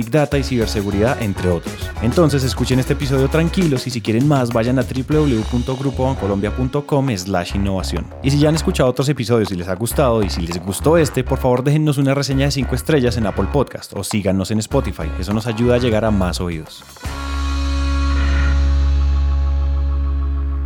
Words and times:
Big 0.00 0.10
Data 0.10 0.38
y 0.38 0.42
ciberseguridad, 0.42 1.20
entre 1.20 1.50
otros. 1.50 1.74
Entonces 2.00 2.42
escuchen 2.42 2.78
este 2.78 2.94
episodio 2.94 3.28
tranquilos 3.28 3.86
y 3.86 3.90
si 3.90 4.00
quieren 4.00 4.26
más 4.26 4.50
vayan 4.50 4.78
a 4.78 4.82
www.grupobancolombia.com 4.82 7.16
slash 7.18 7.54
innovación. 7.54 8.06
Y 8.22 8.30
si 8.30 8.38
ya 8.38 8.48
han 8.48 8.54
escuchado 8.54 8.88
otros 8.88 9.10
episodios 9.10 9.52
y 9.52 9.56
les 9.56 9.68
ha 9.68 9.74
gustado 9.74 10.22
y 10.22 10.30
si 10.30 10.46
les 10.46 10.58
gustó 10.64 10.96
este, 10.96 11.22
por 11.22 11.38
favor 11.38 11.62
déjennos 11.62 11.98
una 11.98 12.14
reseña 12.14 12.46
de 12.46 12.52
5 12.52 12.74
estrellas 12.74 13.18
en 13.18 13.26
Apple 13.26 13.48
Podcast 13.52 13.92
o 13.94 14.02
síganos 14.02 14.50
en 14.50 14.60
Spotify, 14.60 15.10
eso 15.18 15.34
nos 15.34 15.46
ayuda 15.46 15.74
a 15.74 15.78
llegar 15.78 16.06
a 16.06 16.10
más 16.10 16.40
oídos. 16.40 16.82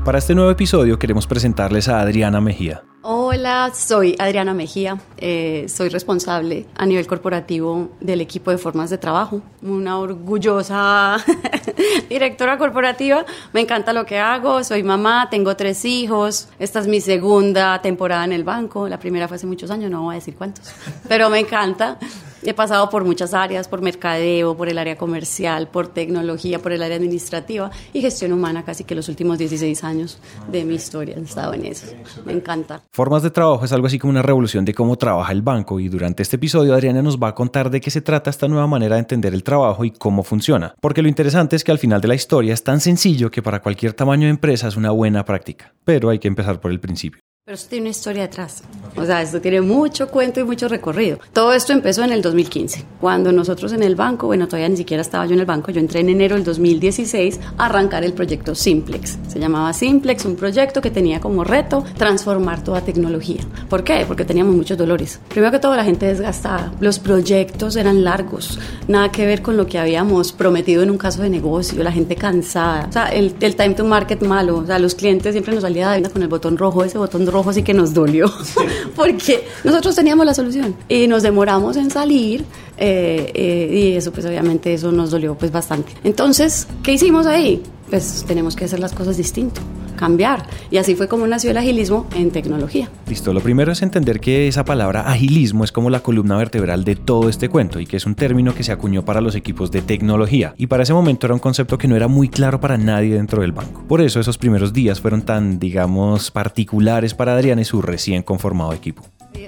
Para 0.04 0.18
este 0.18 0.36
nuevo 0.36 0.52
episodio 0.52 1.00
queremos 1.00 1.26
presentarles 1.26 1.88
a 1.88 1.98
Adriana 1.98 2.40
Mejía. 2.40 2.84
Hola, 3.06 3.70
soy 3.74 4.16
Adriana 4.18 4.54
Mejía, 4.54 4.98
eh, 5.18 5.66
soy 5.68 5.90
responsable 5.90 6.64
a 6.74 6.86
nivel 6.86 7.06
corporativo 7.06 7.90
del 8.00 8.22
equipo 8.22 8.50
de 8.50 8.56
formas 8.56 8.88
de 8.88 8.96
trabajo, 8.96 9.42
una 9.60 9.98
orgullosa 9.98 11.18
directora 12.08 12.56
corporativa, 12.56 13.26
me 13.52 13.60
encanta 13.60 13.92
lo 13.92 14.06
que 14.06 14.18
hago, 14.18 14.64
soy 14.64 14.82
mamá, 14.82 15.28
tengo 15.30 15.54
tres 15.54 15.84
hijos, 15.84 16.48
esta 16.58 16.80
es 16.80 16.86
mi 16.86 17.02
segunda 17.02 17.82
temporada 17.82 18.24
en 18.24 18.32
el 18.32 18.42
banco, 18.42 18.88
la 18.88 18.98
primera 18.98 19.28
fue 19.28 19.34
hace 19.34 19.46
muchos 19.46 19.70
años, 19.70 19.90
no 19.90 20.04
voy 20.04 20.14
a 20.14 20.18
decir 20.20 20.34
cuántos, 20.34 20.72
pero 21.06 21.28
me 21.28 21.40
encanta. 21.40 21.98
He 22.46 22.52
pasado 22.52 22.90
por 22.90 23.04
muchas 23.04 23.32
áreas, 23.32 23.68
por 23.68 23.80
mercadeo, 23.80 24.54
por 24.54 24.68
el 24.68 24.76
área 24.76 24.96
comercial, 24.96 25.68
por 25.68 25.88
tecnología, 25.88 26.58
por 26.58 26.72
el 26.72 26.82
área 26.82 26.98
administrativa 26.98 27.70
y 27.94 28.02
gestión 28.02 28.32
humana, 28.32 28.64
casi 28.64 28.84
que 28.84 28.94
los 28.94 29.08
últimos 29.08 29.38
16 29.38 29.82
años 29.82 30.18
de 30.52 30.64
mi 30.66 30.74
historia 30.74 31.16
he 31.16 31.22
estado 31.22 31.54
en 31.54 31.64
eso. 31.64 31.86
Me 32.26 32.34
encanta. 32.34 32.82
Formas 32.92 33.22
de 33.22 33.30
trabajo 33.30 33.64
es 33.64 33.72
algo 33.72 33.86
así 33.86 33.98
como 33.98 34.10
una 34.10 34.20
revolución 34.20 34.66
de 34.66 34.74
cómo 34.74 34.98
trabaja 34.98 35.32
el 35.32 35.40
banco 35.40 35.80
y 35.80 35.88
durante 35.88 36.22
este 36.22 36.36
episodio 36.36 36.74
Adriana 36.74 37.00
nos 37.00 37.18
va 37.18 37.28
a 37.28 37.34
contar 37.34 37.70
de 37.70 37.80
qué 37.80 37.90
se 37.90 38.02
trata 38.02 38.28
esta 38.28 38.46
nueva 38.46 38.66
manera 38.66 38.96
de 38.96 39.00
entender 39.00 39.32
el 39.32 39.42
trabajo 39.42 39.86
y 39.86 39.90
cómo 39.90 40.22
funciona. 40.22 40.74
Porque 40.82 41.00
lo 41.00 41.08
interesante 41.08 41.56
es 41.56 41.64
que 41.64 41.72
al 41.72 41.78
final 41.78 42.02
de 42.02 42.08
la 42.08 42.14
historia 42.14 42.52
es 42.52 42.62
tan 42.62 42.80
sencillo 42.80 43.30
que 43.30 43.42
para 43.42 43.62
cualquier 43.62 43.94
tamaño 43.94 44.24
de 44.24 44.30
empresa 44.30 44.68
es 44.68 44.76
una 44.76 44.90
buena 44.90 45.24
práctica. 45.24 45.72
Pero 45.84 46.10
hay 46.10 46.18
que 46.18 46.28
empezar 46.28 46.60
por 46.60 46.70
el 46.70 46.80
principio. 46.80 47.20
Pero 47.46 47.56
esto 47.56 47.68
tiene 47.68 47.82
una 47.82 47.90
historia 47.90 48.22
detrás. 48.22 48.62
O 48.96 49.04
sea, 49.04 49.20
esto 49.20 49.38
tiene 49.38 49.60
mucho 49.60 50.08
cuento 50.08 50.40
y 50.40 50.44
mucho 50.44 50.66
recorrido. 50.66 51.18
Todo 51.34 51.52
esto 51.52 51.74
empezó 51.74 52.02
en 52.02 52.12
el 52.12 52.22
2015, 52.22 52.86
cuando 53.02 53.32
nosotros 53.32 53.74
en 53.74 53.82
el 53.82 53.96
banco, 53.96 54.28
bueno, 54.28 54.46
todavía 54.46 54.70
ni 54.70 54.78
siquiera 54.78 55.02
estaba 55.02 55.26
yo 55.26 55.34
en 55.34 55.40
el 55.40 55.44
banco, 55.44 55.70
yo 55.70 55.78
entré 55.78 56.00
en 56.00 56.08
enero 56.08 56.36
del 56.36 56.44
2016 56.44 57.38
a 57.58 57.66
arrancar 57.66 58.02
el 58.02 58.14
proyecto 58.14 58.54
Simplex. 58.54 59.18
Se 59.28 59.38
llamaba 59.38 59.74
Simplex, 59.74 60.24
un 60.24 60.36
proyecto 60.36 60.80
que 60.80 60.90
tenía 60.90 61.20
como 61.20 61.44
reto 61.44 61.84
transformar 61.98 62.64
toda 62.64 62.80
tecnología. 62.80 63.42
¿Por 63.68 63.84
qué? 63.84 64.06
Porque 64.08 64.24
teníamos 64.24 64.54
muchos 64.54 64.78
dolores. 64.78 65.20
Primero 65.28 65.52
que 65.52 65.58
todo, 65.58 65.76
la 65.76 65.84
gente 65.84 66.06
desgastada. 66.06 66.72
Los 66.80 66.98
proyectos 66.98 67.76
eran 67.76 68.04
largos, 68.04 68.58
nada 68.88 69.12
que 69.12 69.26
ver 69.26 69.42
con 69.42 69.58
lo 69.58 69.66
que 69.66 69.78
habíamos 69.78 70.32
prometido 70.32 70.82
en 70.82 70.90
un 70.90 70.96
caso 70.96 71.20
de 71.20 71.28
negocio, 71.28 71.82
la 71.82 71.92
gente 71.92 72.16
cansada. 72.16 72.86
O 72.88 72.92
sea, 72.92 73.08
el, 73.08 73.34
el 73.40 73.54
time 73.54 73.74
to 73.74 73.84
market 73.84 74.22
malo. 74.22 74.56
O 74.56 74.66
sea, 74.66 74.78
los 74.78 74.94
clientes 74.94 75.32
siempre 75.32 75.52
nos 75.52 75.60
salía 75.60 75.90
de 75.90 76.04
con 76.08 76.22
el 76.22 76.28
botón 76.28 76.56
rojo, 76.56 76.84
ese 76.84 76.98
botón 76.98 77.26
rojo 77.26 77.33
rojo 77.34 77.52
sí 77.52 77.62
que 77.62 77.74
nos 77.74 77.92
dolió, 77.92 78.32
porque 78.96 79.46
nosotros 79.62 79.94
teníamos 79.94 80.24
la 80.24 80.32
solución 80.32 80.74
y 80.88 81.06
nos 81.06 81.22
demoramos 81.22 81.76
en 81.76 81.90
salir 81.90 82.44
eh, 82.78 83.30
eh, 83.34 83.70
y 83.72 83.96
eso 83.96 84.10
pues 84.12 84.24
obviamente 84.24 84.72
eso 84.72 84.90
nos 84.90 85.10
dolió 85.10 85.34
pues 85.34 85.52
bastante. 85.52 85.92
Entonces, 86.04 86.66
¿qué 86.82 86.92
hicimos 86.92 87.26
ahí? 87.26 87.62
Pues 87.90 88.24
tenemos 88.26 88.56
que 88.56 88.64
hacer 88.64 88.80
las 88.80 88.92
cosas 88.92 89.18
distinto 89.18 89.60
cambiar. 89.94 90.46
Y 90.70 90.76
así 90.76 90.94
fue 90.94 91.08
como 91.08 91.26
nació 91.26 91.50
el 91.50 91.56
agilismo 91.56 92.06
en 92.14 92.30
tecnología. 92.30 92.88
Listo, 93.08 93.32
lo 93.32 93.40
primero 93.40 93.72
es 93.72 93.82
entender 93.82 94.20
que 94.20 94.48
esa 94.48 94.64
palabra 94.64 95.08
agilismo 95.10 95.64
es 95.64 95.72
como 95.72 95.90
la 95.90 96.00
columna 96.00 96.36
vertebral 96.36 96.84
de 96.84 96.96
todo 96.96 97.28
este 97.28 97.48
cuento 97.48 97.80
y 97.80 97.86
que 97.86 97.96
es 97.96 98.06
un 98.06 98.14
término 98.14 98.54
que 98.54 98.64
se 98.64 98.72
acuñó 98.72 99.04
para 99.04 99.20
los 99.20 99.34
equipos 99.34 99.70
de 99.70 99.82
tecnología. 99.82 100.54
Y 100.56 100.66
para 100.66 100.82
ese 100.82 100.94
momento 100.94 101.26
era 101.26 101.34
un 101.34 101.40
concepto 101.40 101.78
que 101.78 101.88
no 101.88 101.96
era 101.96 102.08
muy 102.08 102.28
claro 102.28 102.60
para 102.60 102.76
nadie 102.76 103.14
dentro 103.14 103.42
del 103.42 103.52
banco. 103.52 103.84
Por 103.86 104.00
eso 104.00 104.20
esos 104.20 104.38
primeros 104.38 104.72
días 104.72 105.00
fueron 105.00 105.22
tan, 105.22 105.58
digamos, 105.58 106.30
particulares 106.30 107.14
para 107.14 107.34
Adrián 107.34 107.58
y 107.58 107.64
su 107.64 107.82
recién 107.82 108.22
conformado 108.22 108.72
equipo. 108.72 109.04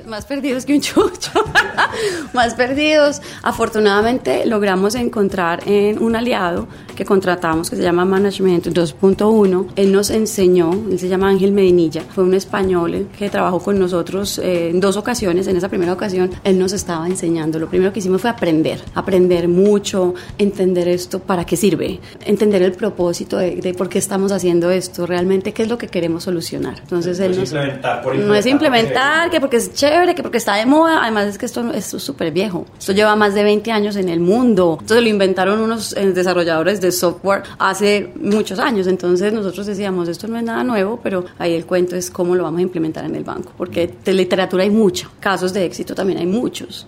Más 0.06 0.24
perdidos 0.24 0.64
que 0.64 0.74
un 0.74 0.80
chucho. 0.80 1.30
más 2.32 2.54
perdidos. 2.54 3.20
Afortunadamente 3.42 4.46
logramos 4.46 4.94
encontrar 4.94 5.62
en 5.66 6.02
un 6.02 6.14
aliado 6.14 6.68
que 6.94 7.04
contratamos 7.04 7.70
que 7.70 7.76
se 7.76 7.82
llama 7.82 8.04
Management 8.04 8.66
2.1. 8.66 9.66
Él 9.76 9.92
nos 9.92 10.10
enseñó, 10.10 10.72
él 10.90 10.98
se 10.98 11.08
llama 11.08 11.28
Ángel 11.28 11.52
Medinilla, 11.52 12.02
fue 12.02 12.24
un 12.24 12.34
español 12.34 13.08
que 13.18 13.28
trabajó 13.30 13.60
con 13.60 13.78
nosotros 13.78 14.38
eh, 14.38 14.70
en 14.70 14.80
dos 14.80 14.96
ocasiones. 14.96 15.46
En 15.46 15.56
esa 15.56 15.68
primera 15.68 15.92
ocasión 15.92 16.30
él 16.44 16.58
nos 16.58 16.72
estaba 16.72 17.06
enseñando. 17.06 17.58
Lo 17.58 17.68
primero 17.68 17.92
que 17.92 17.98
hicimos 17.98 18.20
fue 18.20 18.30
aprender, 18.30 18.80
aprender 18.94 19.48
mucho, 19.48 20.14
entender 20.38 20.88
esto, 20.88 21.20
para 21.20 21.44
qué 21.44 21.56
sirve, 21.56 22.00
entender 22.24 22.62
el 22.62 22.72
propósito 22.72 23.38
de, 23.38 23.74
por 23.76 23.88
qué 23.88 23.98
estamos 23.98 24.32
haciendo 24.32 24.70
esto, 24.70 25.06
realmente 25.06 25.52
qué 25.52 25.62
es 25.62 25.68
lo 25.68 25.78
que 25.78 25.88
queremos 25.88 26.24
solucionar. 26.24 26.78
Entonces 26.80 27.18
él 27.20 27.38
nos, 27.38 27.52
no 27.52 28.34
es 28.34 28.46
implementar, 28.46 29.30
que 29.30 29.40
porque 29.40 29.60
chévere, 29.76 30.14
que 30.14 30.22
porque 30.22 30.38
está 30.38 30.56
de 30.56 30.66
moda, 30.66 31.02
además 31.02 31.26
es 31.26 31.38
que 31.38 31.46
esto, 31.46 31.70
es 31.72 31.84
súper 31.84 32.32
viejo. 32.32 32.66
Esto 32.78 32.92
lleva 32.92 33.14
más 33.14 33.34
de 33.34 33.44
20 33.44 33.70
años 33.70 33.94
en 33.96 34.08
el 34.08 34.20
mundo. 34.20 34.78
Entonces 34.80 35.02
lo 35.04 35.08
inventaron 35.08 35.60
unos 35.60 35.94
eh, 35.96 36.12
desarrolladores 36.12 36.80
de 36.80 36.90
software 36.90 37.42
hace 37.58 38.12
muchos 38.20 38.58
años. 38.58 38.86
Entonces 38.86 39.32
nosotros 39.32 39.66
decíamos, 39.66 40.08
esto 40.08 40.26
no 40.26 40.38
es 40.38 40.44
nada 40.44 40.64
nuevo, 40.64 40.98
pero 41.02 41.24
ahí 41.38 41.54
el 41.54 41.66
cuento 41.66 41.94
es 41.94 42.10
cómo 42.10 42.34
lo 42.34 42.42
vamos 42.42 42.58
a 42.58 42.62
implementar 42.62 43.04
en 43.04 43.14
el 43.14 43.22
banco. 43.22 43.52
Porque 43.56 43.94
de 44.04 44.12
literatura 44.14 44.64
hay 44.64 44.70
mucho, 44.70 45.10
casos 45.20 45.52
de 45.52 45.64
éxito 45.64 45.94
también 45.94 46.18
hay 46.18 46.26
muchos 46.26 46.86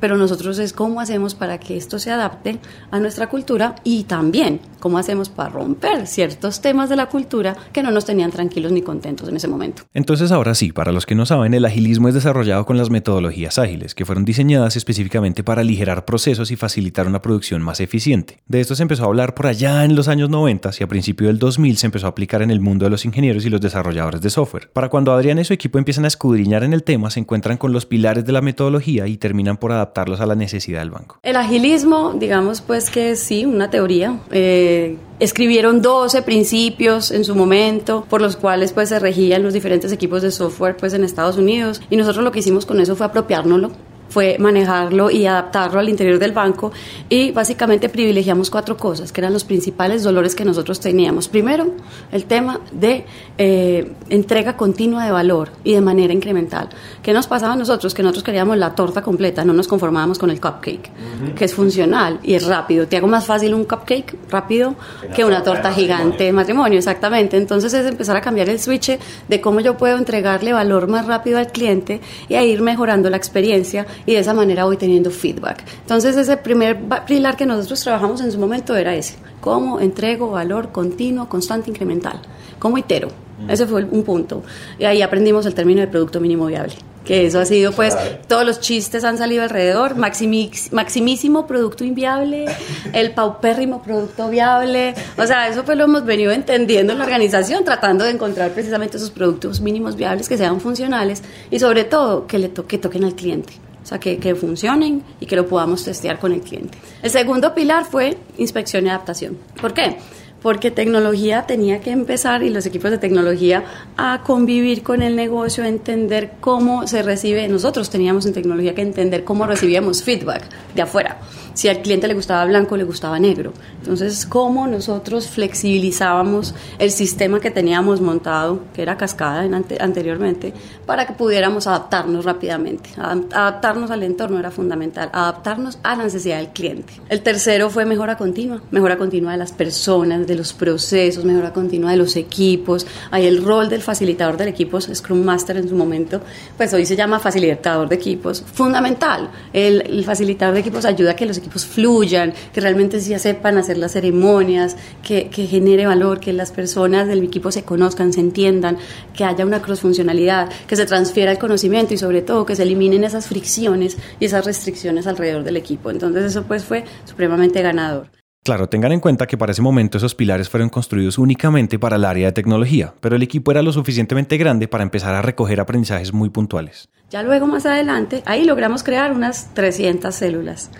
pero 0.00 0.16
nosotros 0.16 0.58
es 0.58 0.72
cómo 0.72 1.00
hacemos 1.00 1.34
para 1.34 1.58
que 1.58 1.76
esto 1.76 1.98
se 1.98 2.10
adapte 2.10 2.58
a 2.90 3.00
nuestra 3.00 3.28
cultura 3.28 3.76
y 3.84 4.04
también 4.04 4.60
cómo 4.80 4.98
hacemos 4.98 5.28
para 5.28 5.50
romper 5.50 6.06
ciertos 6.06 6.60
temas 6.60 6.88
de 6.88 6.96
la 6.96 7.06
cultura 7.06 7.56
que 7.72 7.82
no 7.82 7.90
nos 7.90 8.04
tenían 8.04 8.30
tranquilos 8.30 8.72
ni 8.72 8.82
contentos 8.82 9.28
en 9.28 9.36
ese 9.36 9.48
momento. 9.48 9.82
Entonces 9.94 10.30
ahora 10.30 10.54
sí, 10.54 10.72
para 10.72 10.92
los 10.92 11.06
que 11.06 11.14
no 11.14 11.26
saben, 11.26 11.54
el 11.54 11.64
agilismo 11.64 12.08
es 12.08 12.14
desarrollado 12.14 12.64
con 12.64 12.76
las 12.76 12.90
metodologías 12.90 13.58
ágiles, 13.58 13.94
que 13.94 14.04
fueron 14.04 14.24
diseñadas 14.24 14.76
específicamente 14.76 15.42
para 15.42 15.62
aligerar 15.62 16.04
procesos 16.04 16.50
y 16.50 16.56
facilitar 16.56 17.06
una 17.06 17.22
producción 17.22 17.62
más 17.62 17.80
eficiente. 17.80 18.42
De 18.46 18.60
esto 18.60 18.74
se 18.74 18.82
empezó 18.82 19.04
a 19.04 19.06
hablar 19.06 19.34
por 19.34 19.46
allá 19.46 19.84
en 19.84 19.96
los 19.96 20.08
años 20.08 20.30
90 20.30 20.70
y 20.78 20.82
a 20.82 20.88
principio 20.88 21.26
del 21.26 21.38
2000 21.38 21.76
se 21.76 21.86
empezó 21.86 22.06
a 22.06 22.10
aplicar 22.10 22.42
en 22.42 22.50
el 22.50 22.60
mundo 22.60 22.84
de 22.84 22.90
los 22.90 23.04
ingenieros 23.04 23.44
y 23.44 23.50
los 23.50 23.60
desarrolladores 23.60 24.20
de 24.20 24.30
software. 24.30 24.70
Para 24.72 24.88
cuando 24.88 25.12
Adrián 25.12 25.38
y 25.38 25.44
su 25.44 25.52
equipo 25.52 25.78
empiezan 25.78 26.04
a 26.04 26.08
escudriñar 26.08 26.64
en 26.64 26.72
el 26.72 26.82
tema, 26.82 27.10
se 27.10 27.20
encuentran 27.20 27.56
con 27.56 27.72
los 27.72 27.86
pilares 27.86 28.24
de 28.24 28.32
la 28.32 28.40
metodología 28.40 29.06
y 29.06 29.16
terminan 29.16 29.56
por 29.56 29.72
adaptar 29.72 29.87
adaptarlos 29.88 30.20
a 30.20 30.26
la 30.26 30.34
necesidad 30.34 30.80
del 30.80 30.90
banco. 30.90 31.18
El 31.22 31.36
agilismo, 31.36 32.14
digamos 32.14 32.60
pues 32.60 32.90
que 32.90 33.16
sí, 33.16 33.44
una 33.44 33.70
teoría. 33.70 34.18
Eh, 34.30 34.96
escribieron 35.18 35.82
12 35.82 36.22
principios 36.22 37.10
en 37.10 37.24
su 37.24 37.34
momento 37.34 38.06
por 38.08 38.20
los 38.20 38.36
cuales 38.36 38.72
pues 38.72 38.90
se 38.90 38.98
regían 38.98 39.42
los 39.42 39.52
diferentes 39.52 39.92
equipos 39.92 40.22
de 40.22 40.30
software 40.30 40.76
pues 40.76 40.94
en 40.94 41.02
Estados 41.02 41.36
Unidos 41.36 41.80
y 41.90 41.96
nosotros 41.96 42.24
lo 42.24 42.30
que 42.30 42.38
hicimos 42.38 42.66
con 42.66 42.80
eso 42.80 42.94
fue 42.94 43.06
apropiárnoslo 43.06 43.72
fue 44.08 44.36
manejarlo 44.38 45.10
y 45.10 45.26
adaptarlo 45.26 45.80
al 45.80 45.88
interior 45.88 46.18
del 46.18 46.32
banco 46.32 46.72
y 47.08 47.30
básicamente 47.30 47.88
privilegiamos 47.88 48.50
cuatro 48.50 48.76
cosas 48.76 49.12
que 49.12 49.20
eran 49.20 49.32
los 49.32 49.44
principales 49.44 50.02
dolores 50.02 50.34
que 50.34 50.44
nosotros 50.44 50.80
teníamos. 50.80 51.28
Primero, 51.28 51.72
el 52.12 52.24
tema 52.24 52.60
de 52.72 53.04
eh, 53.36 53.92
entrega 54.08 54.56
continua 54.56 55.04
de 55.04 55.12
valor 55.12 55.50
y 55.64 55.74
de 55.74 55.80
manera 55.80 56.12
incremental. 56.12 56.68
¿Qué 57.02 57.12
nos 57.12 57.26
pasaba 57.26 57.52
a 57.52 57.56
nosotros? 57.56 57.94
Que 57.94 58.02
nosotros 58.02 58.24
queríamos 58.24 58.56
la 58.56 58.74
torta 58.74 59.02
completa, 59.02 59.44
no 59.44 59.52
nos 59.52 59.68
conformábamos 59.68 60.18
con 60.18 60.30
el 60.30 60.40
cupcake, 60.40 60.90
que 61.34 61.44
es 61.44 61.54
funcional 61.54 62.20
y 62.22 62.34
es 62.34 62.46
rápido. 62.46 62.86
Te 62.86 62.96
hago 62.96 63.06
más 63.06 63.26
fácil 63.26 63.54
un 63.54 63.64
cupcake 63.64 64.16
rápido 64.30 64.74
que 65.14 65.24
una 65.24 65.42
torta 65.42 65.72
gigante 65.72 66.24
de 66.24 66.32
matrimonio, 66.32 66.78
exactamente. 66.78 67.36
Entonces 67.36 67.72
es 67.74 67.86
empezar 67.86 68.16
a 68.16 68.20
cambiar 68.20 68.48
el 68.48 68.58
switch 68.58 68.98
de 69.28 69.40
cómo 69.40 69.60
yo 69.60 69.76
puedo 69.76 69.96
entregarle 69.98 70.52
valor 70.52 70.88
más 70.88 71.06
rápido 71.06 71.38
al 71.38 71.48
cliente 71.48 72.00
y 72.28 72.34
a 72.34 72.44
ir 72.44 72.62
mejorando 72.62 73.10
la 73.10 73.16
experiencia 73.16 73.86
y 74.06 74.14
de 74.14 74.20
esa 74.20 74.34
manera 74.34 74.64
voy 74.64 74.76
teniendo 74.76 75.10
feedback. 75.10 75.64
Entonces 75.80 76.16
ese 76.16 76.36
primer 76.36 76.78
pilar 77.06 77.36
que 77.36 77.46
nosotros 77.46 77.80
trabajamos 77.80 78.20
en 78.20 78.32
su 78.32 78.38
momento 78.38 78.76
era 78.76 78.94
ese, 78.94 79.16
cómo 79.40 79.80
entrego 79.80 80.30
valor 80.30 80.72
continuo, 80.72 81.28
constante, 81.28 81.70
incremental, 81.70 82.20
cómo 82.58 82.78
itero. 82.78 83.08
Ese 83.48 83.66
fue 83.66 83.84
un 83.84 84.02
punto. 84.02 84.42
Y 84.80 84.84
ahí 84.84 85.00
aprendimos 85.00 85.46
el 85.46 85.54
término 85.54 85.80
de 85.80 85.86
producto 85.86 86.20
mínimo 86.20 86.46
viable. 86.46 86.74
que 87.04 87.24
eso 87.24 87.40
ha 87.40 87.46
sido 87.46 87.72
pues 87.72 87.96
todos 88.26 88.44
los 88.44 88.60
chistes 88.60 89.02
han 89.02 89.16
salido 89.16 89.42
alrededor, 89.42 89.96
maximísimo 89.96 91.46
producto 91.46 91.82
inviable, 91.82 92.44
el 92.92 93.12
paupérrimo 93.12 93.82
producto 93.82 94.28
viable, 94.28 94.94
o 95.16 95.26
sea, 95.26 95.48
eso 95.48 95.64
pues 95.64 95.78
lo 95.78 95.84
hemos 95.84 96.04
venido 96.04 96.32
entendiendo 96.32 96.92
en 96.92 96.98
la 96.98 97.04
organización, 97.06 97.64
tratando 97.64 98.04
de 98.04 98.10
encontrar 98.10 98.50
precisamente 98.50 98.98
esos 98.98 99.10
productos 99.10 99.62
mínimos 99.62 99.96
viables 99.96 100.28
que 100.28 100.36
sean 100.36 100.60
funcionales 100.60 101.22
y 101.50 101.58
sobre 101.58 101.84
todo 101.84 102.26
que 102.26 102.38
le 102.38 102.50
toque, 102.50 102.76
toquen 102.76 103.04
al 103.04 103.14
cliente. 103.14 103.54
O 103.88 103.90
sea, 103.90 103.98
que, 103.98 104.18
que 104.18 104.34
funcionen 104.34 105.02
y 105.18 105.24
que 105.24 105.34
lo 105.34 105.48
podamos 105.48 105.82
testear 105.82 106.18
con 106.18 106.32
el 106.32 106.42
cliente. 106.42 106.76
El 107.02 107.10
segundo 107.10 107.54
pilar 107.54 107.86
fue 107.86 108.18
inspección 108.36 108.84
y 108.84 108.90
adaptación. 108.90 109.38
¿Por 109.58 109.72
qué? 109.72 109.96
porque 110.42 110.70
tecnología 110.70 111.46
tenía 111.46 111.80
que 111.80 111.90
empezar 111.90 112.42
y 112.42 112.50
los 112.50 112.64
equipos 112.66 112.90
de 112.90 112.98
tecnología 112.98 113.64
a 113.96 114.22
convivir 114.24 114.82
con 114.82 115.02
el 115.02 115.16
negocio, 115.16 115.64
a 115.64 115.68
entender 115.68 116.34
cómo 116.40 116.86
se 116.86 117.02
recibe. 117.02 117.48
Nosotros 117.48 117.90
teníamos 117.90 118.24
en 118.26 118.34
tecnología 118.34 118.74
que 118.74 118.82
entender 118.82 119.24
cómo 119.24 119.46
recibíamos 119.46 120.02
feedback 120.02 120.44
de 120.76 120.82
afuera 120.82 121.18
si 121.58 121.66
al 121.66 121.82
cliente 121.82 122.06
le 122.06 122.14
gustaba 122.14 122.44
blanco, 122.44 122.76
le 122.76 122.84
gustaba 122.84 123.18
negro. 123.18 123.52
Entonces, 123.80 124.26
cómo 124.26 124.68
nosotros 124.68 125.26
flexibilizábamos 125.26 126.54
el 126.78 126.92
sistema 126.92 127.40
que 127.40 127.50
teníamos 127.50 128.00
montado, 128.00 128.60
que 128.72 128.80
era 128.80 128.96
cascada 128.96 129.40
anteriormente, 129.80 130.54
para 130.86 131.04
que 131.04 131.14
pudiéramos 131.14 131.66
adaptarnos 131.66 132.24
rápidamente. 132.24 132.90
Adaptarnos 132.96 133.90
al 133.90 134.04
entorno 134.04 134.38
era 134.38 134.52
fundamental, 134.52 135.10
adaptarnos 135.12 135.80
a 135.82 135.96
la 135.96 136.04
necesidad 136.04 136.36
del 136.36 136.50
cliente. 136.50 136.92
El 137.08 137.22
tercero 137.22 137.70
fue 137.70 137.84
mejora 137.84 138.16
continua, 138.16 138.62
mejora 138.70 138.96
continua 138.96 139.32
de 139.32 139.38
las 139.38 139.50
personas, 139.50 140.28
de 140.28 140.36
los 140.36 140.52
procesos, 140.52 141.24
mejora 141.24 141.52
continua 141.52 141.90
de 141.90 141.96
los 141.96 142.14
equipos. 142.14 142.86
Hay 143.10 143.26
el 143.26 143.42
rol 143.42 143.68
del 143.68 143.82
facilitador 143.82 144.36
del 144.36 144.46
equipo, 144.46 144.80
Scrum 144.80 145.24
Master 145.24 145.56
en 145.56 145.68
su 145.68 145.74
momento, 145.74 146.20
pues 146.56 146.72
hoy 146.72 146.86
se 146.86 146.94
llama 146.94 147.18
facilitador 147.18 147.88
de 147.88 147.96
equipos, 147.96 148.44
fundamental. 148.52 149.28
El, 149.52 149.80
el 149.80 150.04
facilitador 150.04 150.54
de 150.54 150.60
equipos 150.60 150.84
ayuda 150.84 151.10
a 151.10 151.16
que 151.16 151.26
los 151.26 151.36
equipos 151.36 151.47
fluyan, 151.50 152.32
que 152.52 152.60
realmente 152.60 153.00
sí 153.00 153.18
sepan 153.18 153.58
hacer 153.58 153.78
las 153.78 153.92
ceremonias, 153.92 154.76
que, 155.02 155.28
que 155.28 155.46
genere 155.46 155.86
valor, 155.86 156.20
que 156.20 156.32
las 156.32 156.52
personas 156.52 157.08
del 157.08 157.22
equipo 157.22 157.50
se 157.52 157.62
conozcan, 157.62 158.12
se 158.12 158.20
entiendan, 158.20 158.78
que 159.14 159.24
haya 159.24 159.44
una 159.44 159.62
crossfuncionalidad, 159.62 160.50
que 160.66 160.76
se 160.76 160.86
transfiera 160.86 161.32
el 161.32 161.38
conocimiento 161.38 161.94
y 161.94 161.98
sobre 161.98 162.22
todo 162.22 162.46
que 162.46 162.56
se 162.56 162.62
eliminen 162.62 163.04
esas 163.04 163.26
fricciones 163.26 163.96
y 164.20 164.24
esas 164.24 164.44
restricciones 164.44 165.06
alrededor 165.06 165.44
del 165.44 165.56
equipo. 165.56 165.90
Entonces 165.90 166.24
eso 166.24 166.44
pues 166.44 166.64
fue 166.64 166.84
supremamente 167.04 167.62
ganador. 167.62 168.08
Claro, 168.44 168.68
tengan 168.68 168.92
en 168.92 169.00
cuenta 169.00 169.26
que 169.26 169.36
para 169.36 169.52
ese 169.52 169.60
momento 169.60 169.98
esos 169.98 170.14
pilares 170.14 170.48
fueron 170.48 170.70
construidos 170.70 171.18
únicamente 171.18 171.78
para 171.78 171.96
el 171.96 172.04
área 172.06 172.28
de 172.28 172.32
tecnología, 172.32 172.94
pero 173.00 173.16
el 173.16 173.22
equipo 173.22 173.50
era 173.50 173.62
lo 173.62 173.72
suficientemente 173.72 174.38
grande 174.38 174.68
para 174.68 174.84
empezar 174.84 175.14
a 175.14 175.20
recoger 175.20 175.60
aprendizajes 175.60 176.14
muy 176.14 176.30
puntuales. 176.30 176.88
Ya 177.10 177.22
luego 177.22 177.46
más 177.46 177.64
adelante, 177.64 178.22
ahí 178.26 178.44
logramos 178.44 178.82
crear 178.82 179.12
unas 179.12 179.54
300 179.54 180.14
células. 180.14 180.70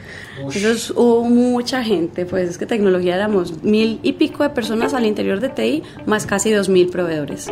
Eso 0.55 0.69
es 0.69 0.91
hubo 0.91 1.25
mucha 1.25 1.83
gente, 1.83 2.27
pues 2.27 2.51
es 2.51 2.59
que 2.59 2.67
tecnología 2.67 3.15
éramos 3.15 3.63
mil 3.63 3.99
y 4.03 4.13
pico 4.13 4.43
de 4.43 4.51
personas 4.51 4.93
al 4.93 5.07
interior 5.07 5.41
de 5.41 5.49
TI, 5.49 5.83
más 6.05 6.27
casi 6.27 6.53
dos 6.53 6.69
mil 6.69 6.91
proveedores. 6.91 7.51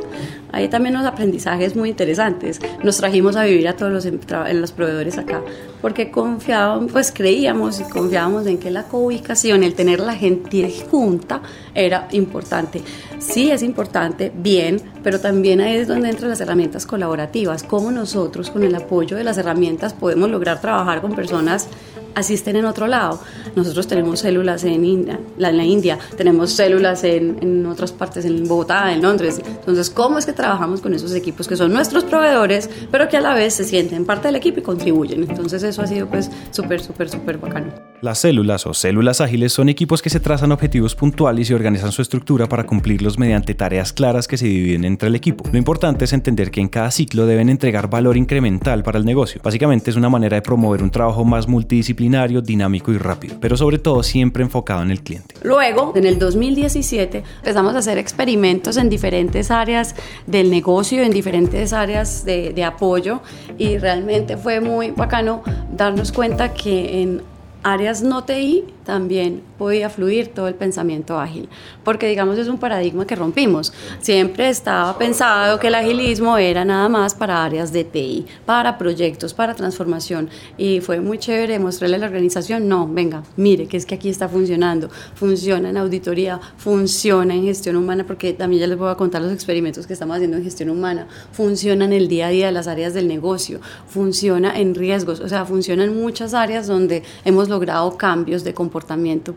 Ahí 0.52 0.68
también 0.68 0.94
los 0.94 1.06
aprendizajes 1.06 1.74
muy 1.74 1.88
interesantes. 1.88 2.60
Nos 2.84 2.98
trajimos 2.98 3.36
a 3.36 3.44
vivir 3.44 3.66
a 3.66 3.76
todos 3.76 3.90
los, 3.90 4.04
en 4.04 4.60
los 4.60 4.72
proveedores 4.72 5.16
acá, 5.16 5.40
porque 5.82 6.10
confiábamos, 6.10 6.92
pues 6.92 7.12
creíamos 7.12 7.80
y 7.80 7.84
confiábamos 7.84 8.46
en 8.46 8.58
que 8.58 8.70
la 8.70 8.84
co-ubicación, 8.84 9.62
el 9.62 9.74
tener 9.74 10.00
la 10.00 10.14
gente 10.14 10.72
junta, 10.90 11.42
era 11.74 12.08
importante. 12.12 12.82
Sí 13.18 13.50
es 13.50 13.62
importante, 13.62 14.32
bien, 14.34 14.80
pero 15.02 15.20
también 15.20 15.60
ahí 15.60 15.76
es 15.76 15.88
donde 15.88 16.10
entran 16.10 16.30
las 16.30 16.40
herramientas 16.40 16.86
colaborativas, 16.86 17.62
cómo 17.62 17.90
nosotros 17.90 18.50
con 18.50 18.62
el 18.62 18.74
apoyo 18.74 19.16
de 19.16 19.24
las 19.24 19.38
herramientas 19.38 19.94
podemos 19.94 20.30
lograr 20.30 20.60
trabajar 20.60 21.00
con 21.00 21.14
personas 21.14 21.68
asisten 22.16 22.56
en 22.56 22.64
otro 22.64 22.88
lado. 22.88 23.20
Nosotros 23.54 23.86
tenemos 23.86 24.20
células 24.20 24.64
en, 24.64 24.84
India, 24.84 25.20
en 25.38 25.56
la 25.56 25.64
India, 25.64 25.98
tenemos 26.16 26.50
células 26.50 27.04
en, 27.04 27.38
en, 27.40 27.66
otras 27.66 27.92
partes, 27.92 28.24
en 28.24 28.48
Bogotá, 28.48 28.92
en 28.92 29.02
Londres. 29.02 29.40
Entonces, 29.46 29.90
¿cómo 29.90 30.18
es 30.18 30.26
que 30.26 30.32
trabajamos 30.32 30.80
con 30.80 30.94
esos 30.94 31.14
equipos 31.14 31.46
que 31.46 31.56
son 31.56 31.72
nuestros 31.72 32.02
proveedores, 32.04 32.68
pero 32.90 33.08
que 33.08 33.18
a 33.18 33.20
la 33.20 33.34
vez 33.34 33.54
se 33.54 33.64
sienten 33.64 34.04
parte 34.04 34.28
del 34.28 34.36
equipo 34.36 34.60
y 34.60 34.62
contribuyen? 34.62 35.22
Entonces, 35.28 35.62
eso 35.62 35.82
ha 35.82 35.86
sido 35.86 36.08
pues 36.08 36.30
súper, 36.50 36.80
súper, 36.80 37.08
súper 37.08 37.38
bacano. 37.38 37.72
Las 38.00 38.18
células 38.18 38.66
o 38.66 38.74
células 38.74 39.20
ágiles 39.20 39.52
son 39.52 39.68
equipos 39.68 40.02
que 40.02 40.10
se 40.10 40.20
trazan 40.20 40.52
objetivos 40.52 40.94
puntuales 40.94 41.50
y 41.50 41.54
organizan 41.54 41.92
su 41.92 42.02
estructura 42.02 42.48
para 42.48 42.64
cumplirlos 42.64 43.18
mediante 43.18 43.54
tareas 43.54 43.92
claras 43.92 44.26
que 44.26 44.36
se 44.36 44.46
dividen 44.46 44.84
entre 44.84 45.08
el 45.08 45.14
equipo. 45.14 45.44
Lo 45.50 45.58
importante 45.58 46.04
es 46.04 46.12
entender 46.12 46.50
que 46.50 46.60
en 46.60 46.68
cada 46.68 46.90
ciclo 46.90 47.26
deben 47.26 47.48
entregar 47.48 47.90
valor 47.90 48.16
incremental 48.16 48.82
para 48.82 48.98
el 48.98 49.04
negocio. 49.04 49.40
Básicamente 49.42 49.90
es 49.90 49.96
una 49.96 50.08
manera 50.08 50.36
de 50.36 50.42
promover 50.42 50.82
un 50.82 50.90
trabajo 50.90 51.24
más 51.24 51.48
multidisciplinario, 51.48 52.05
dinámico 52.42 52.92
y 52.92 52.98
rápido, 52.98 53.36
pero 53.40 53.56
sobre 53.56 53.78
todo 53.78 54.02
siempre 54.02 54.42
enfocado 54.42 54.82
en 54.82 54.90
el 54.90 55.02
cliente. 55.02 55.34
Luego, 55.42 55.92
en 55.96 56.06
el 56.06 56.18
2017, 56.18 57.22
empezamos 57.38 57.74
a 57.74 57.78
hacer 57.78 57.98
experimentos 57.98 58.76
en 58.76 58.88
diferentes 58.88 59.50
áreas 59.50 59.94
del 60.26 60.50
negocio, 60.50 61.02
en 61.02 61.10
diferentes 61.10 61.72
áreas 61.72 62.24
de, 62.24 62.64
apoyo 62.66 63.20
y 63.58 63.78
realmente 63.78 64.36
fue 64.36 64.60
muy 64.60 64.90
bacano 64.90 65.42
darnos 65.70 66.10
cuenta 66.10 66.52
que 66.52 67.02
en 67.02 67.22
áreas 67.62 68.02
no 68.02 68.24
TI 68.24 68.64
también 68.86 69.42
podía 69.58 69.90
fluir 69.90 70.28
todo 70.28 70.48
el 70.48 70.54
pensamiento 70.54 71.18
ágil, 71.18 71.48
porque 71.84 72.06
digamos 72.08 72.38
es 72.38 72.48
un 72.48 72.58
paradigma 72.58 73.06
que 73.06 73.16
rompimos. 73.16 73.72
Siempre 74.00 74.48
estaba 74.48 74.96
pensado 74.96 75.58
que 75.58 75.66
el 75.66 75.74
agilismo 75.74 76.38
era 76.38 76.64
nada 76.64 76.88
más 76.88 77.14
para 77.14 77.44
áreas 77.44 77.72
de 77.72 77.84
TI, 77.84 78.26
para 78.46 78.78
proyectos, 78.78 79.34
para 79.34 79.54
transformación, 79.54 80.30
y 80.56 80.80
fue 80.80 81.00
muy 81.00 81.18
chévere 81.18 81.58
mostrarle 81.58 81.96
a 81.96 81.98
la 81.98 82.06
organización, 82.06 82.68
no, 82.68 82.88
venga, 82.88 83.24
mire, 83.36 83.66
que 83.66 83.76
es 83.76 83.84
que 83.84 83.96
aquí 83.96 84.08
está 84.08 84.28
funcionando, 84.28 84.88
funciona 85.14 85.70
en 85.70 85.76
auditoría, 85.76 86.40
funciona 86.56 87.34
en 87.34 87.42
gestión 87.42 87.76
humana, 87.76 88.04
porque 88.06 88.32
también 88.32 88.60
ya 88.60 88.66
les 88.68 88.78
voy 88.78 88.90
a 88.90 88.94
contar 88.94 89.20
los 89.20 89.32
experimentos 89.32 89.86
que 89.86 89.94
estamos 89.94 90.16
haciendo 90.16 90.36
en 90.36 90.44
gestión 90.44 90.70
humana, 90.70 91.08
funciona 91.32 91.84
en 91.84 91.92
el 91.92 92.06
día 92.06 92.28
a 92.28 92.30
día 92.30 92.46
de 92.46 92.52
las 92.52 92.68
áreas 92.68 92.94
del 92.94 93.08
negocio, 93.08 93.60
funciona 93.88 94.56
en 94.58 94.76
riesgos, 94.76 95.18
o 95.18 95.28
sea, 95.28 95.44
funciona 95.44 95.82
en 95.82 96.00
muchas 96.00 96.34
áreas 96.34 96.68
donde 96.68 97.02
hemos 97.24 97.48
logrado 97.48 97.96
cambios 97.96 98.44
de 98.44 98.54
comportamiento, 98.54 98.75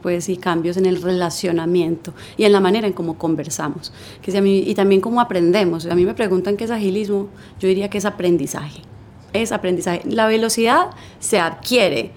pues 0.01 0.29
y 0.29 0.37
cambios 0.37 0.77
en 0.77 0.85
el 0.85 1.01
relacionamiento 1.01 2.13
y 2.37 2.43
en 2.43 2.51
la 2.51 2.59
manera 2.59 2.87
en 2.87 2.93
cómo 2.93 3.17
conversamos. 3.17 3.91
Que 4.21 4.37
a 4.37 4.41
mí, 4.41 4.63
y 4.65 4.75
también 4.75 5.01
cómo 5.01 5.21
aprendemos. 5.21 5.85
A 5.85 5.95
mí 5.95 6.05
me 6.05 6.13
preguntan 6.13 6.57
qué 6.57 6.65
es 6.65 6.71
agilismo, 6.71 7.27
yo 7.59 7.67
diría 7.67 7.89
que 7.89 7.97
es 7.97 8.05
aprendizaje. 8.05 8.81
Es 9.33 9.51
aprendizaje. 9.51 10.01
La 10.05 10.27
velocidad 10.27 10.91
se 11.19 11.39
adquiere 11.39 12.11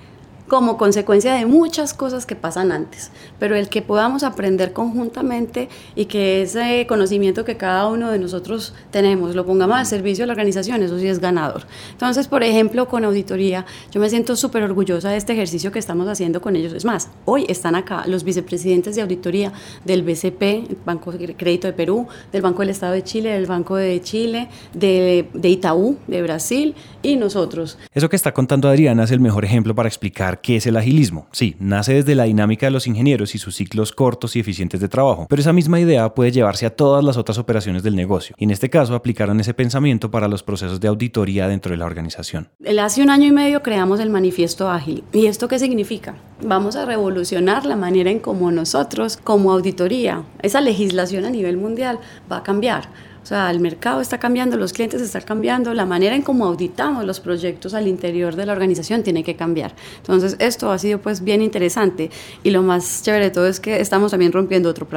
como 0.52 0.76
consecuencia 0.76 1.32
de 1.32 1.46
muchas 1.46 1.94
cosas 1.94 2.26
que 2.26 2.36
pasan 2.36 2.72
antes, 2.72 3.10
pero 3.38 3.56
el 3.56 3.70
que 3.70 3.80
podamos 3.80 4.22
aprender 4.22 4.74
conjuntamente 4.74 5.70
y 5.96 6.04
que 6.04 6.42
ese 6.42 6.86
conocimiento 6.86 7.46
que 7.46 7.56
cada 7.56 7.88
uno 7.88 8.10
de 8.10 8.18
nosotros 8.18 8.74
tenemos 8.90 9.34
lo 9.34 9.46
pongamos 9.46 9.78
al 9.78 9.86
servicio 9.86 10.24
de 10.24 10.26
la 10.26 10.34
organización, 10.34 10.82
eso 10.82 10.98
sí 10.98 11.08
es 11.08 11.20
ganador. 11.20 11.62
Entonces, 11.92 12.28
por 12.28 12.42
ejemplo, 12.42 12.86
con 12.86 13.02
auditoría, 13.06 13.64
yo 13.90 13.98
me 13.98 14.10
siento 14.10 14.36
súper 14.36 14.62
orgullosa 14.62 15.08
de 15.08 15.16
este 15.16 15.32
ejercicio 15.32 15.72
que 15.72 15.78
estamos 15.78 16.06
haciendo 16.06 16.42
con 16.42 16.54
ellos. 16.54 16.74
Es 16.74 16.84
más, 16.84 17.08
hoy 17.24 17.46
están 17.48 17.74
acá 17.74 18.04
los 18.06 18.22
vicepresidentes 18.22 18.94
de 18.94 19.00
auditoría 19.00 19.54
del 19.86 20.02
BCP, 20.02 20.42
el 20.42 20.76
Banco 20.84 21.12
de 21.12 21.34
Crédito 21.34 21.66
de 21.66 21.72
Perú, 21.72 22.08
del 22.30 22.42
Banco 22.42 22.60
del 22.60 22.68
Estado 22.68 22.92
de 22.92 23.02
Chile, 23.02 23.30
del 23.30 23.46
Banco 23.46 23.76
de 23.76 24.02
Chile, 24.02 24.50
de, 24.74 25.30
de 25.32 25.48
Itaú, 25.48 25.96
de 26.08 26.20
Brasil 26.20 26.74
y 27.00 27.16
nosotros. 27.16 27.78
Eso 27.94 28.10
que 28.10 28.16
está 28.16 28.34
contando 28.34 28.68
Adriana 28.68 29.04
es 29.04 29.12
el 29.12 29.20
mejor 29.20 29.46
ejemplo 29.46 29.74
para 29.74 29.88
explicar 29.88 30.41
¿Qué 30.42 30.56
es 30.56 30.66
el 30.66 30.76
agilismo? 30.76 31.28
Sí, 31.30 31.54
nace 31.60 31.94
desde 31.94 32.16
la 32.16 32.24
dinámica 32.24 32.66
de 32.66 32.72
los 32.72 32.88
ingenieros 32.88 33.36
y 33.36 33.38
sus 33.38 33.54
ciclos 33.54 33.92
cortos 33.92 34.34
y 34.34 34.40
eficientes 34.40 34.80
de 34.80 34.88
trabajo, 34.88 35.26
pero 35.28 35.40
esa 35.40 35.52
misma 35.52 35.78
idea 35.78 36.12
puede 36.14 36.32
llevarse 36.32 36.66
a 36.66 36.70
todas 36.70 37.04
las 37.04 37.16
otras 37.16 37.38
operaciones 37.38 37.84
del 37.84 37.94
negocio. 37.94 38.34
Y 38.38 38.44
en 38.44 38.50
este 38.50 38.68
caso 38.68 38.96
aplicaron 38.96 39.38
ese 39.38 39.54
pensamiento 39.54 40.10
para 40.10 40.26
los 40.26 40.42
procesos 40.42 40.80
de 40.80 40.88
auditoría 40.88 41.46
dentro 41.46 41.70
de 41.70 41.76
la 41.76 41.86
organización. 41.86 42.48
Hace 42.80 43.02
un 43.02 43.10
año 43.10 43.28
y 43.28 43.32
medio 43.32 43.62
creamos 43.62 44.00
el 44.00 44.10
manifiesto 44.10 44.68
ágil. 44.68 45.04
¿Y 45.12 45.26
esto 45.26 45.46
qué 45.46 45.60
significa? 45.60 46.16
Vamos 46.44 46.74
a 46.74 46.86
revolucionar 46.86 47.64
la 47.64 47.76
manera 47.76 48.10
en 48.10 48.18
cómo 48.18 48.50
nosotros, 48.50 49.16
como 49.16 49.52
auditoría, 49.52 50.24
esa 50.42 50.60
legislación 50.60 51.24
a 51.24 51.30
nivel 51.30 51.56
mundial 51.56 52.00
va 52.30 52.38
a 52.38 52.42
cambiar 52.42 52.88
o 53.22 53.26
sea, 53.26 53.50
el 53.50 53.60
mercado 53.60 54.00
está 54.00 54.18
cambiando, 54.18 54.56
los 54.56 54.72
clientes 54.72 55.00
están 55.00 55.22
cambiando, 55.22 55.72
la 55.74 55.86
manera 55.86 56.16
en 56.16 56.22
cómo 56.22 56.44
auditamos 56.46 57.04
los 57.04 57.20
proyectos 57.20 57.72
al 57.74 57.86
interior 57.86 58.34
de 58.34 58.46
la 58.46 58.52
organización 58.52 59.02
tiene 59.02 59.22
que 59.22 59.36
cambiar. 59.36 59.74
Entonces, 59.98 60.36
esto 60.40 60.70
ha 60.72 60.78
sido 60.78 61.00
pues 61.00 61.22
bien 61.22 61.40
interesante 61.40 62.10
y 62.42 62.50
lo 62.50 62.62
más 62.62 63.02
chévere 63.02 63.26
de 63.26 63.30
todo 63.30 63.46
es 63.46 63.60
que 63.60 63.80
estamos 63.80 64.10
también 64.10 64.32
rompiendo 64.32 64.68
otro, 64.68 64.88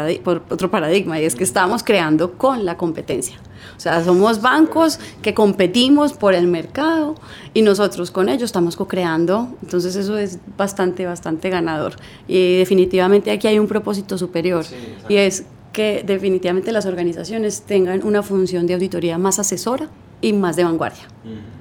otro 0.50 0.72
paradigma 0.72 1.20
y 1.20 1.25
es 1.25 1.36
que 1.36 1.44
estamos 1.44 1.84
creando 1.84 2.34
con 2.34 2.65
la 2.65 2.77
competencia. 2.77 3.38
O 3.77 3.79
sea, 3.79 4.03
somos 4.03 4.41
bancos 4.41 5.00
que 5.22 5.34
competimos 5.34 6.13
por 6.13 6.34
el 6.34 6.48
mercado 6.48 7.15
y 7.53 7.62
nosotros 7.62 8.12
con 8.12 8.29
ellos 8.29 8.44
estamos 8.44 8.75
co-creando. 8.75 9.50
Entonces 9.62 9.96
eso 9.96 10.17
es 10.17 10.39
bastante, 10.58 11.05
bastante 11.05 11.50
ganador. 11.50 11.96
Y 12.27 12.58
definitivamente 12.58 13.32
aquí 13.32 13.48
hay 13.48 13.60
un 13.60 13.67
propósito 13.67 14.17
superior 14.17 14.65
y 15.10 15.15
es 15.17 15.46
que 15.75 16.03
definitivamente 16.05 16.72
las 16.72 16.86
organizaciones 16.86 17.63
tengan 17.63 18.01
una 18.05 18.24
función 18.24 18.65
de 18.65 18.75
auditoría 18.75 19.17
más 19.17 19.39
asesora 19.39 19.89
y 20.22 20.32
más 20.32 20.55
de 20.55 20.63
vanguardia. 20.63 21.03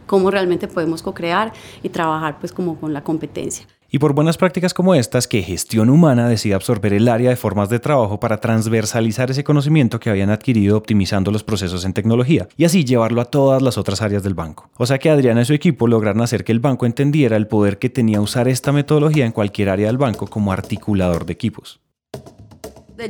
Cómo 0.06 0.30
realmente 0.30 0.68
podemos 0.68 1.02
co-crear 1.02 1.52
y 1.83 1.88
trabajar 1.88 2.38
pues 2.38 2.52
como 2.52 2.78
con 2.78 2.92
la 2.92 3.02
competencia. 3.02 3.66
Y 3.90 3.99
por 3.99 4.14
buenas 4.14 4.37
prácticas 4.37 4.73
como 4.73 4.94
estas, 4.94 5.26
que 5.26 5.42
Gestión 5.42 5.90
Humana 5.90 6.28
decide 6.28 6.54
absorber 6.54 6.92
el 6.92 7.09
área 7.09 7.30
de 7.30 7.37
formas 7.37 7.68
de 7.68 7.80
trabajo 7.80 8.21
para 8.21 8.38
transversalizar 8.38 9.33
ese 9.33 9.42
conocimiento 9.42 9.99
que 9.99 10.11
habían 10.11 10.30
adquirido 10.30 10.76
optimizando 10.76 11.33
los 11.33 11.42
procesos 11.42 11.85
en 11.85 11.92
tecnología 11.92 12.47
y 12.56 12.64
así 12.64 12.85
llevarlo 12.85 13.21
a 13.21 13.25
todas 13.25 13.62
las 13.62 13.78
otras 13.78 14.00
áreas 14.00 14.23
del 14.23 14.35
banco. 14.35 14.71
O 14.76 14.87
sea 14.87 14.99
que 14.99 15.11
Adriana 15.11 15.42
y 15.42 15.44
su 15.44 15.54
equipo 15.54 15.88
lograron 15.88 16.23
hacer 16.23 16.44
que 16.44 16.52
el 16.52 16.61
banco 16.61 16.87
entendiera 16.87 17.37
el 17.37 17.49
poder 17.49 17.80
que 17.80 17.90
tenía 17.90 18.21
usar 18.21 18.47
esta 18.47 18.71
metodología 18.71 19.26
en 19.26 19.33
cualquier 19.33 19.71
área 19.71 19.88
del 19.88 19.99
banco 19.99 20.28
como 20.28 20.52
articulador 20.52 21.26
de 21.26 21.33
equipos 21.33 21.80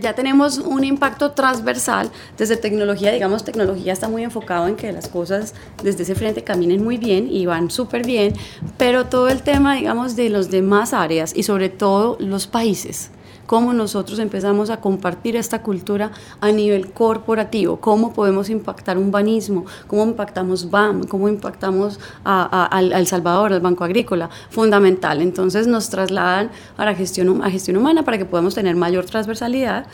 ya 0.01 0.15
tenemos 0.15 0.59
un 0.59 0.83
impacto 0.83 1.33
transversal 1.33 2.11
desde 2.39 2.57
tecnología, 2.57 3.13
digamos, 3.13 3.45
tecnología 3.45 3.93
está 3.93 4.09
muy 4.09 4.23
enfocado 4.23 4.67
en 4.67 4.77
que 4.77 4.91
las 4.93 5.09
cosas 5.09 5.55
desde 5.83 6.05
ese 6.05 6.15
frente 6.15 6.43
caminen 6.43 6.83
muy 6.83 6.97
bien 6.97 7.29
y 7.31 7.45
van 7.45 7.71
súper 7.71 8.05
bien, 8.07 8.33
pero 8.79 9.07
todo 9.07 9.29
el 9.29 9.43
tema, 9.43 9.75
digamos, 9.75 10.17
de 10.17 10.31
los 10.31 10.51
demás 10.51 10.95
áreas 10.95 11.37
y 11.37 11.43
sobre 11.43 11.69
todo 11.69 12.17
los 12.19 12.47
países 12.47 13.11
cómo 13.47 13.73
nosotros 13.73 14.19
empezamos 14.19 14.71
a 14.71 14.81
compartir 14.81 15.37
esta 15.37 15.63
cultura 15.63 16.11
a 16.41 16.51
nivel 16.51 16.93
corporativo, 16.93 17.79
cómo 17.81 18.13
podemos 18.13 18.51
impactar 18.51 18.99
un 18.99 19.11
banismo, 19.11 19.65
cómo 19.87 20.05
impactamos 20.05 20.71
BAM, 20.71 21.05
cómo 21.05 21.29
impactamos 21.29 22.01
a, 22.25 22.65
al, 22.67 23.07
Salvador, 23.07 23.53
al 23.53 23.61
Banco 23.61 23.85
Agrícola, 23.85 24.31
fundamental. 24.51 25.21
Entonces 25.21 25.67
nos 25.67 25.89
trasladan 25.89 26.51
a 26.77 26.85
la 26.85 26.95
gestión, 26.95 27.43
a 27.43 27.51
gestión 27.51 27.77
humana 27.77 28.05
para 28.05 28.19
que 28.19 28.25
podamos 28.25 28.55
tener 28.55 28.77
mayor 28.77 29.05
transversalidad, 29.05 29.87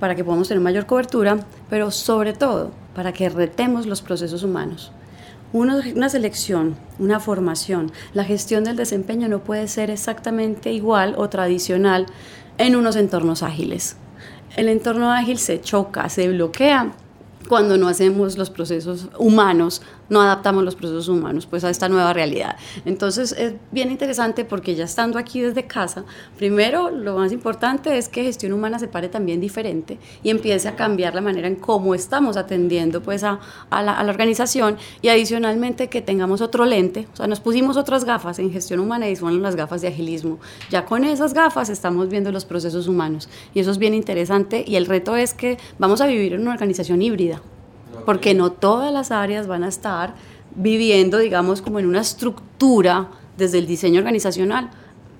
para 0.00 0.14
que 0.14 0.24
podamos 0.24 0.48
tener 0.48 0.62
mayor 0.62 0.86
cobertura, 0.86 1.38
pero 1.70 1.90
sobre 1.90 2.32
todo 2.32 2.70
para 2.94 3.12
que 3.12 3.28
retemos 3.28 3.86
los 3.86 4.02
procesos 4.02 4.42
humanos. 4.42 4.92
Una, 5.52 6.08
selección, 6.08 6.76
una 6.98 7.20
formación, 7.20 7.92
la 8.14 8.24
gestión 8.24 8.64
del 8.64 8.76
desempeño 8.76 9.28
no 9.28 9.44
puede 9.44 9.68
ser 9.68 9.90
exactamente 9.90 10.72
igual 10.72 11.14
o 11.16 11.28
tradicional 11.28 12.06
en 12.58 12.76
unos 12.76 12.96
entornos 12.96 13.42
ágiles. 13.42 13.96
El 14.56 14.68
entorno 14.68 15.12
ágil 15.12 15.38
se 15.38 15.60
choca, 15.60 16.08
se 16.08 16.28
bloquea 16.28 16.92
cuando 17.48 17.76
no 17.78 17.88
hacemos 17.88 18.38
los 18.38 18.50
procesos 18.50 19.08
humanos 19.18 19.82
no 20.08 20.20
adaptamos 20.20 20.64
los 20.64 20.74
procesos 20.74 21.08
humanos 21.08 21.46
pues 21.46 21.64
a 21.64 21.70
esta 21.70 21.88
nueva 21.88 22.12
realidad. 22.12 22.56
Entonces 22.84 23.32
es 23.32 23.54
bien 23.72 23.90
interesante 23.90 24.44
porque 24.44 24.74
ya 24.74 24.84
estando 24.84 25.18
aquí 25.18 25.40
desde 25.40 25.66
casa, 25.66 26.04
primero 26.36 26.90
lo 26.90 27.16
más 27.16 27.32
importante 27.32 27.96
es 27.98 28.08
que 28.08 28.24
gestión 28.24 28.52
humana 28.52 28.78
se 28.78 28.88
pare 28.88 29.08
también 29.08 29.40
diferente 29.40 29.98
y 30.22 30.30
empiece 30.30 30.68
a 30.68 30.76
cambiar 30.76 31.14
la 31.14 31.20
manera 31.20 31.48
en 31.48 31.56
cómo 31.56 31.94
estamos 31.94 32.36
atendiendo 32.36 33.02
pues 33.02 33.24
a, 33.24 33.40
la, 33.70 33.92
a 33.92 34.04
la, 34.04 34.10
organización 34.10 34.76
y 35.02 35.08
adicionalmente 35.08 35.88
que 35.88 36.00
tengamos 36.00 36.40
otro 36.40 36.64
lente, 36.64 37.06
o 37.12 37.16
sea, 37.16 37.26
nos 37.26 37.40
pusimos 37.40 37.76
otras 37.76 38.04
gafas 38.04 38.38
en 38.38 38.50
gestión 38.50 38.80
humana 38.80 39.08
y 39.08 39.16
son 39.16 39.42
las 39.42 39.56
gafas 39.56 39.82
de 39.82 39.88
agilismo. 39.88 40.38
Ya 40.70 40.84
con 40.84 41.04
esas 41.04 41.34
gafas 41.34 41.68
estamos 41.68 42.08
viendo 42.08 42.32
los 42.32 42.44
procesos 42.44 42.88
humanos 42.88 43.28
y 43.54 43.60
eso 43.60 43.70
es 43.70 43.78
bien 43.78 43.94
interesante 43.94 44.64
y 44.66 44.76
el 44.76 44.86
reto 44.86 45.16
es 45.16 45.34
que 45.34 45.58
vamos 45.78 46.00
a 46.00 46.06
vivir 46.06 46.32
en 46.32 46.42
una 46.42 46.52
organización 46.52 47.02
híbrida 47.02 47.40
porque 48.06 48.32
no 48.32 48.52
todas 48.52 48.90
las 48.90 49.10
áreas 49.10 49.46
van 49.46 49.64
a 49.64 49.68
estar 49.68 50.14
viviendo, 50.54 51.18
digamos, 51.18 51.60
como 51.60 51.78
en 51.78 51.86
una 51.86 52.00
estructura 52.00 53.08
desde 53.36 53.58
el 53.58 53.66
diseño 53.66 53.98
organizacional 53.98 54.70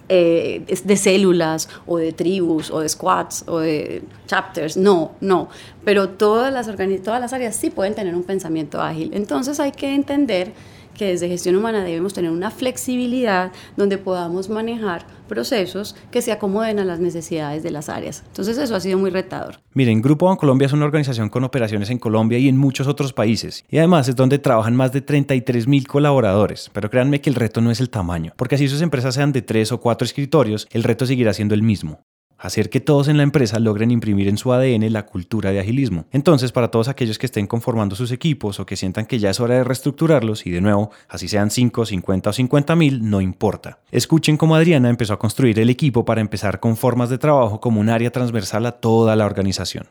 eh, 0.08 0.64
de 0.84 0.96
células 0.96 1.68
o 1.84 1.98
de 1.98 2.12
tribus 2.12 2.70
o 2.70 2.78
de 2.78 2.88
squads 2.88 3.44
o 3.48 3.58
de 3.58 4.04
chapters, 4.26 4.76
no, 4.76 5.12
no, 5.20 5.48
pero 5.84 6.10
todas 6.10 6.52
las, 6.52 6.70
todas 7.02 7.20
las 7.20 7.32
áreas 7.32 7.56
sí 7.56 7.70
pueden 7.70 7.94
tener 7.94 8.14
un 8.14 8.22
pensamiento 8.22 8.80
ágil. 8.80 9.10
Entonces 9.14 9.58
hay 9.58 9.72
que 9.72 9.94
entender 9.94 10.52
que 10.96 11.06
desde 11.06 11.28
gestión 11.28 11.56
humana 11.56 11.84
debemos 11.84 12.14
tener 12.14 12.30
una 12.30 12.50
flexibilidad 12.50 13.52
donde 13.76 13.98
podamos 13.98 14.48
manejar 14.48 15.06
procesos 15.28 15.96
que 16.10 16.22
se 16.22 16.32
acomoden 16.32 16.78
a 16.78 16.84
las 16.84 17.00
necesidades 17.00 17.62
de 17.62 17.70
las 17.70 17.88
áreas. 17.88 18.22
Entonces 18.26 18.58
eso 18.58 18.74
ha 18.74 18.80
sido 18.80 18.98
muy 18.98 19.10
retador. 19.10 19.60
Miren, 19.74 20.00
Grupo 20.00 20.26
Bancolombia 20.26 20.66
es 20.66 20.72
una 20.72 20.84
organización 20.84 21.28
con 21.28 21.44
operaciones 21.44 21.90
en 21.90 21.98
Colombia 21.98 22.38
y 22.38 22.48
en 22.48 22.56
muchos 22.56 22.86
otros 22.86 23.12
países. 23.12 23.64
Y 23.70 23.78
además 23.78 24.08
es 24.08 24.16
donde 24.16 24.38
trabajan 24.38 24.76
más 24.76 24.92
de 24.92 25.00
33 25.00 25.66
mil 25.66 25.86
colaboradores. 25.86 26.70
Pero 26.72 26.90
créanme 26.90 27.20
que 27.20 27.30
el 27.30 27.36
reto 27.36 27.60
no 27.60 27.70
es 27.70 27.80
el 27.80 27.90
tamaño, 27.90 28.32
porque 28.36 28.54
así 28.54 28.68
sus 28.68 28.82
empresas 28.82 29.14
sean 29.14 29.32
de 29.32 29.42
tres 29.42 29.72
o 29.72 29.80
cuatro 29.80 30.04
escritorios, 30.04 30.66
el 30.70 30.84
reto 30.84 31.06
seguirá 31.06 31.32
siendo 31.32 31.54
el 31.54 31.62
mismo 31.62 32.00
hacer 32.46 32.70
que 32.70 32.80
todos 32.80 33.08
en 33.08 33.16
la 33.16 33.22
empresa 33.22 33.58
logren 33.58 33.90
imprimir 33.90 34.28
en 34.28 34.38
su 34.38 34.52
ADN 34.52 34.92
la 34.92 35.06
cultura 35.06 35.50
de 35.50 35.60
agilismo. 35.60 36.06
Entonces, 36.12 36.52
para 36.52 36.70
todos 36.70 36.88
aquellos 36.88 37.18
que 37.18 37.26
estén 37.26 37.46
conformando 37.46 37.96
sus 37.96 38.12
equipos 38.12 38.60
o 38.60 38.66
que 38.66 38.76
sientan 38.76 39.06
que 39.06 39.18
ya 39.18 39.30
es 39.30 39.40
hora 39.40 39.54
de 39.54 39.64
reestructurarlos, 39.64 40.46
y 40.46 40.50
de 40.50 40.60
nuevo, 40.60 40.90
así 41.08 41.28
sean 41.28 41.50
5, 41.50 41.86
50 41.86 42.30
o 42.30 42.32
50 42.32 42.76
mil, 42.76 43.10
no 43.10 43.20
importa. 43.20 43.80
Escuchen 43.90 44.36
cómo 44.36 44.54
Adriana 44.54 44.88
empezó 44.88 45.14
a 45.14 45.18
construir 45.18 45.58
el 45.58 45.70
equipo 45.70 46.04
para 46.04 46.20
empezar 46.20 46.60
con 46.60 46.76
formas 46.76 47.10
de 47.10 47.18
trabajo 47.18 47.60
como 47.60 47.80
un 47.80 47.88
área 47.88 48.10
transversal 48.10 48.66
a 48.66 48.72
toda 48.72 49.16
la 49.16 49.26
organización. 49.26 49.86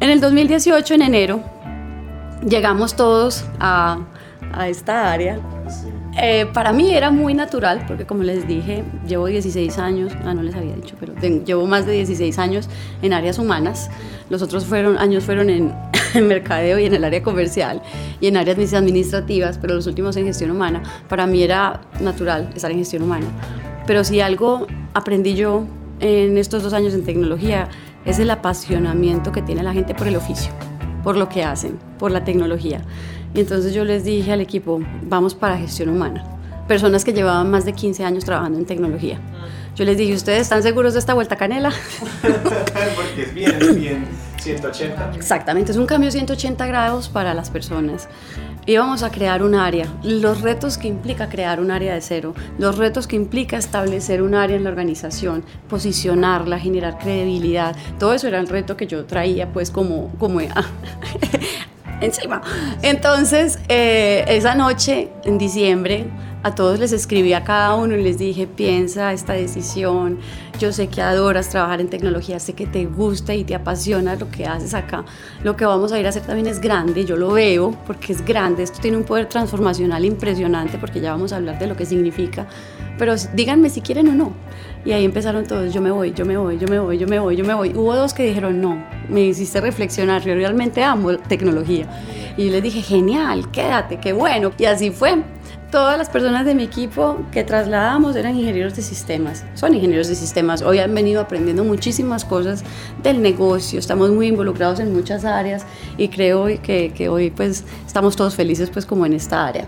En 0.00 0.10
el 0.10 0.20
2018, 0.20 0.94
en 0.94 1.02
enero, 1.02 1.42
llegamos 2.46 2.94
todos 2.94 3.44
a, 3.58 3.98
a 4.52 4.68
esta 4.68 5.12
área 5.12 5.40
eh, 6.16 6.46
para 6.52 6.72
mí 6.72 6.94
era 6.94 7.10
muy 7.10 7.34
natural, 7.34 7.84
porque 7.86 8.06
como 8.06 8.22
les 8.22 8.46
dije, 8.46 8.84
llevo 9.06 9.26
16 9.26 9.78
años, 9.78 10.12
ah, 10.24 10.34
no 10.34 10.42
les 10.42 10.54
había 10.54 10.74
dicho, 10.74 10.96
pero 11.00 11.14
llevo 11.44 11.66
más 11.66 11.86
de 11.86 11.92
16 11.92 12.38
años 12.38 12.68
en 13.02 13.12
áreas 13.12 13.38
humanas. 13.38 13.90
Los 14.30 14.42
otros 14.42 14.64
fueron, 14.64 14.98
años 14.98 15.24
fueron 15.24 15.50
en, 15.50 15.72
en, 16.14 16.28
mercadeo 16.28 16.78
y 16.78 16.86
en 16.86 16.94
el 16.94 17.04
área 17.04 17.22
comercial 17.22 17.82
y 18.20 18.28
en 18.28 18.36
áreas 18.36 18.72
administrativas, 18.74 19.58
pero 19.58 19.74
los 19.74 19.86
últimos 19.86 20.16
en 20.16 20.26
gestión 20.26 20.50
humana. 20.50 20.82
Para 21.08 21.26
mí 21.26 21.42
era 21.42 21.80
natural 22.00 22.50
estar 22.54 22.70
en 22.70 22.78
gestión 22.78 23.02
humana. 23.02 23.26
Pero 23.86 24.04
si 24.04 24.20
algo 24.20 24.66
aprendí 24.94 25.34
yo 25.34 25.64
en 26.00 26.38
estos 26.38 26.62
dos 26.62 26.72
años 26.72 26.94
en 26.94 27.04
tecnología, 27.04 27.68
es 28.04 28.18
el 28.18 28.30
apasionamiento 28.30 29.32
que 29.32 29.42
tiene 29.42 29.62
la 29.62 29.72
gente 29.72 29.94
por 29.94 30.06
el 30.06 30.16
oficio, 30.16 30.52
por 31.04 31.16
lo 31.16 31.28
que 31.28 31.44
hacen, 31.44 31.78
por 31.98 32.10
la 32.10 32.24
tecnología. 32.24 32.80
Y 33.34 33.40
entonces 33.40 33.74
yo 33.74 33.84
les 33.84 34.04
dije 34.04 34.32
al 34.32 34.40
equipo, 34.40 34.80
vamos 35.02 35.34
para 35.34 35.56
gestión 35.56 35.90
humana. 35.90 36.24
Personas 36.66 37.04
que 37.04 37.12
llevaban 37.12 37.50
más 37.50 37.64
de 37.64 37.74
15 37.74 38.04
años 38.04 38.24
trabajando 38.24 38.58
en 38.58 38.64
tecnología. 38.64 39.20
Yo 39.76 39.84
les 39.84 39.98
dije, 39.98 40.14
¿ustedes 40.14 40.42
están 40.42 40.62
seguros 40.62 40.94
de 40.94 41.00
esta 41.00 41.14
vuelta 41.14 41.36
canela? 41.36 41.72
Porque 42.22 43.22
es 43.22 43.34
bien, 43.34 43.54
es 43.60 43.74
bien 43.74 44.06
180. 44.40 45.12
Exactamente, 45.16 45.72
es 45.72 45.78
un 45.78 45.86
cambio 45.86 46.10
180 46.10 46.66
grados 46.66 47.08
para 47.08 47.34
las 47.34 47.50
personas. 47.50 48.08
Íbamos 48.66 49.02
a 49.02 49.10
crear 49.10 49.42
un 49.42 49.54
área, 49.54 49.86
los 50.02 50.40
retos 50.40 50.78
que 50.78 50.88
implica 50.88 51.28
crear 51.28 51.60
un 51.60 51.70
área 51.70 51.92
de 51.92 52.00
cero, 52.00 52.34
los 52.58 52.78
retos 52.78 53.06
que 53.06 53.14
implica 53.14 53.58
establecer 53.58 54.22
un 54.22 54.34
área 54.34 54.56
en 54.56 54.64
la 54.64 54.70
organización, 54.70 55.44
posicionarla, 55.68 56.58
generar 56.58 56.98
credibilidad, 56.98 57.76
todo 57.98 58.14
eso 58.14 58.26
era 58.26 58.40
el 58.40 58.48
reto 58.48 58.74
que 58.76 58.86
yo 58.86 59.04
traía 59.04 59.52
pues 59.52 59.70
como, 59.70 60.10
como 60.18 60.40
encima. 62.00 62.40
Entonces, 62.80 63.58
eh, 63.68 64.24
esa 64.28 64.54
noche, 64.54 65.10
en 65.24 65.36
diciembre, 65.36 66.06
a 66.42 66.54
todos 66.54 66.78
les 66.78 66.92
escribí 66.92 67.32
a 67.32 67.42
cada 67.42 67.74
uno 67.74 67.96
y 67.96 68.02
les 68.02 68.18
dije, 68.18 68.46
piensa 68.46 69.12
esta 69.12 69.32
decisión, 69.32 70.18
yo 70.58 70.72
sé 70.72 70.88
que 70.88 71.02
adoras 71.02 71.48
trabajar 71.48 71.80
en 71.80 71.88
tecnología, 71.88 72.38
sé 72.38 72.52
que 72.52 72.66
te 72.66 72.86
gusta 72.86 73.34
y 73.34 73.44
te 73.44 73.54
apasiona 73.54 74.14
lo 74.16 74.30
que 74.30 74.46
haces 74.46 74.74
acá. 74.74 75.04
Lo 75.42 75.56
que 75.56 75.64
vamos 75.64 75.92
a 75.92 75.98
ir 75.98 76.06
a 76.06 76.10
hacer 76.10 76.22
también 76.22 76.46
es 76.46 76.60
grande, 76.60 77.04
yo 77.04 77.16
lo 77.16 77.32
veo 77.32 77.76
porque 77.86 78.12
es 78.12 78.24
grande, 78.24 78.62
esto 78.62 78.78
tiene 78.80 78.96
un 78.96 79.04
poder 79.04 79.28
transformacional 79.28 80.04
impresionante 80.04 80.78
porque 80.78 81.00
ya 81.00 81.12
vamos 81.12 81.32
a 81.32 81.36
hablar 81.36 81.58
de 81.58 81.66
lo 81.66 81.76
que 81.76 81.86
significa, 81.86 82.46
pero 82.98 83.14
díganme 83.34 83.70
si 83.70 83.80
quieren 83.80 84.08
o 84.08 84.12
no. 84.12 84.32
Y 84.84 84.92
ahí 84.92 85.04
empezaron 85.04 85.46
todos, 85.46 85.72
yo 85.72 85.80
me 85.80 85.90
voy, 85.90 86.12
yo 86.12 86.26
me 86.26 86.36
voy, 86.36 86.58
yo 86.58 86.68
me 86.68 86.78
voy, 86.78 86.98
yo 86.98 87.06
me 87.06 87.18
voy, 87.18 87.36
yo 87.36 87.44
me 87.44 87.54
voy. 87.54 87.72
Hubo 87.74 87.96
dos 87.96 88.12
que 88.12 88.24
dijeron, 88.24 88.60
no, 88.60 88.84
me 89.08 89.22
hiciste 89.22 89.60
reflexionar, 89.60 90.22
yo 90.22 90.34
realmente 90.34 90.84
amo 90.84 91.16
tecnología. 91.16 91.88
Y 92.36 92.46
yo 92.46 92.52
les 92.52 92.62
dije, 92.62 92.82
genial, 92.82 93.50
quédate, 93.50 93.98
qué 93.98 94.12
bueno. 94.12 94.52
Y 94.58 94.66
así 94.66 94.90
fue. 94.90 95.22
Todas 95.74 95.98
las 95.98 96.08
personas 96.08 96.46
de 96.46 96.54
mi 96.54 96.62
equipo 96.62 97.18
que 97.32 97.42
trasladamos 97.42 98.14
eran 98.14 98.36
ingenieros 98.36 98.76
de 98.76 98.82
sistemas, 98.82 99.44
son 99.54 99.74
ingenieros 99.74 100.06
de 100.06 100.14
sistemas. 100.14 100.62
Hoy 100.62 100.78
han 100.78 100.94
venido 100.94 101.20
aprendiendo 101.20 101.64
muchísimas 101.64 102.24
cosas 102.24 102.62
del 103.02 103.20
negocio, 103.20 103.80
estamos 103.80 104.12
muy 104.12 104.28
involucrados 104.28 104.78
en 104.78 104.94
muchas 104.94 105.24
áreas 105.24 105.66
y 105.98 106.10
creo 106.10 106.46
que, 106.62 106.92
que 106.94 107.08
hoy 107.08 107.32
pues 107.32 107.64
estamos 107.84 108.14
todos 108.14 108.36
felices 108.36 108.70
pues 108.70 108.86
como 108.86 109.04
en 109.04 109.14
esta 109.14 109.44
área. 109.44 109.66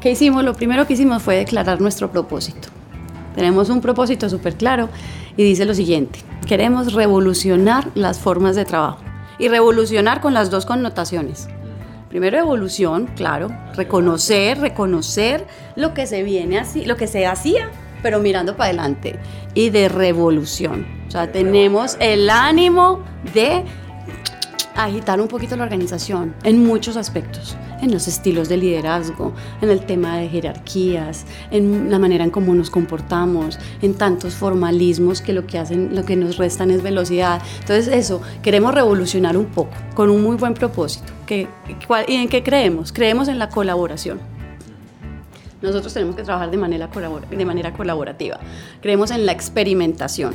¿Qué 0.00 0.10
hicimos? 0.10 0.42
Lo 0.42 0.52
primero 0.52 0.84
que 0.84 0.94
hicimos 0.94 1.22
fue 1.22 1.36
declarar 1.36 1.80
nuestro 1.80 2.10
propósito. 2.10 2.66
Tenemos 3.36 3.70
un 3.70 3.80
propósito 3.80 4.28
súper 4.28 4.56
claro 4.56 4.88
y 5.36 5.44
dice 5.44 5.64
lo 5.64 5.74
siguiente, 5.74 6.18
queremos 6.48 6.92
revolucionar 6.92 7.86
las 7.94 8.18
formas 8.18 8.56
de 8.56 8.64
trabajo 8.64 8.98
y 9.38 9.46
revolucionar 9.46 10.20
con 10.20 10.34
las 10.34 10.50
dos 10.50 10.66
connotaciones. 10.66 11.46
Primero 12.16 12.38
evolución, 12.38 13.10
claro, 13.14 13.54
reconocer, 13.74 14.58
reconocer 14.58 15.46
lo 15.74 15.92
que 15.92 16.06
se 16.06 16.22
viene 16.22 16.58
así, 16.58 16.86
lo 16.86 16.96
que 16.96 17.06
se 17.06 17.26
hacía, 17.26 17.68
pero 18.02 18.20
mirando 18.20 18.56
para 18.56 18.70
adelante 18.70 19.18
y 19.52 19.68
de 19.68 19.90
revolución. 19.90 20.86
O 21.06 21.10
sea, 21.10 21.30
tenemos 21.30 21.98
el 22.00 22.30
ánimo 22.30 23.04
de 23.34 23.64
agitar 24.76 25.20
un 25.20 25.28
poquito 25.28 25.56
la 25.56 25.64
organización 25.64 26.34
en 26.42 26.64
muchos 26.64 26.96
aspectos, 26.96 27.56
en 27.80 27.90
los 27.90 28.06
estilos 28.08 28.48
de 28.48 28.56
liderazgo, 28.56 29.32
en 29.60 29.70
el 29.70 29.84
tema 29.86 30.18
de 30.18 30.28
jerarquías, 30.28 31.24
en 31.50 31.90
la 31.90 31.98
manera 31.98 32.24
en 32.24 32.30
cómo 32.30 32.54
nos 32.54 32.70
comportamos, 32.70 33.58
en 33.82 33.94
tantos 33.94 34.34
formalismos 34.34 35.20
que 35.20 35.32
lo 35.32 35.46
que 35.46 35.58
hacen, 35.58 35.94
lo 35.94 36.04
que 36.04 36.16
nos 36.16 36.36
restan 36.36 36.70
es 36.70 36.82
velocidad. 36.82 37.40
Entonces 37.60 37.88
eso, 37.88 38.20
queremos 38.42 38.74
revolucionar 38.74 39.36
un 39.36 39.46
poco 39.46 39.70
con 39.94 40.10
un 40.10 40.22
muy 40.22 40.36
buen 40.36 40.54
propósito. 40.54 41.12
¿Y 41.28 42.14
en 42.14 42.28
qué 42.28 42.42
creemos? 42.42 42.92
Creemos 42.92 43.28
en 43.28 43.38
la 43.38 43.48
colaboración. 43.48 44.20
Nosotros 45.62 45.92
tenemos 45.94 46.16
que 46.16 46.22
trabajar 46.22 46.50
de 46.50 46.58
manera, 46.58 46.88
de 47.30 47.44
manera 47.44 47.72
colaborativa. 47.72 48.38
Creemos 48.82 49.10
en 49.10 49.24
la 49.24 49.32
experimentación. 49.32 50.34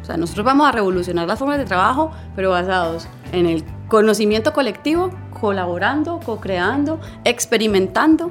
O 0.00 0.04
sea, 0.04 0.16
nosotros 0.16 0.46
vamos 0.46 0.68
a 0.68 0.72
revolucionar 0.72 1.26
las 1.26 1.38
formas 1.38 1.58
de 1.58 1.64
trabajo, 1.64 2.12
pero 2.34 2.50
basados 2.50 3.06
en 3.32 3.46
el 3.46 3.64
conocimiento 3.90 4.52
colectivo, 4.52 5.10
colaborando, 5.40 6.20
co-creando, 6.24 7.00
experimentando. 7.24 8.30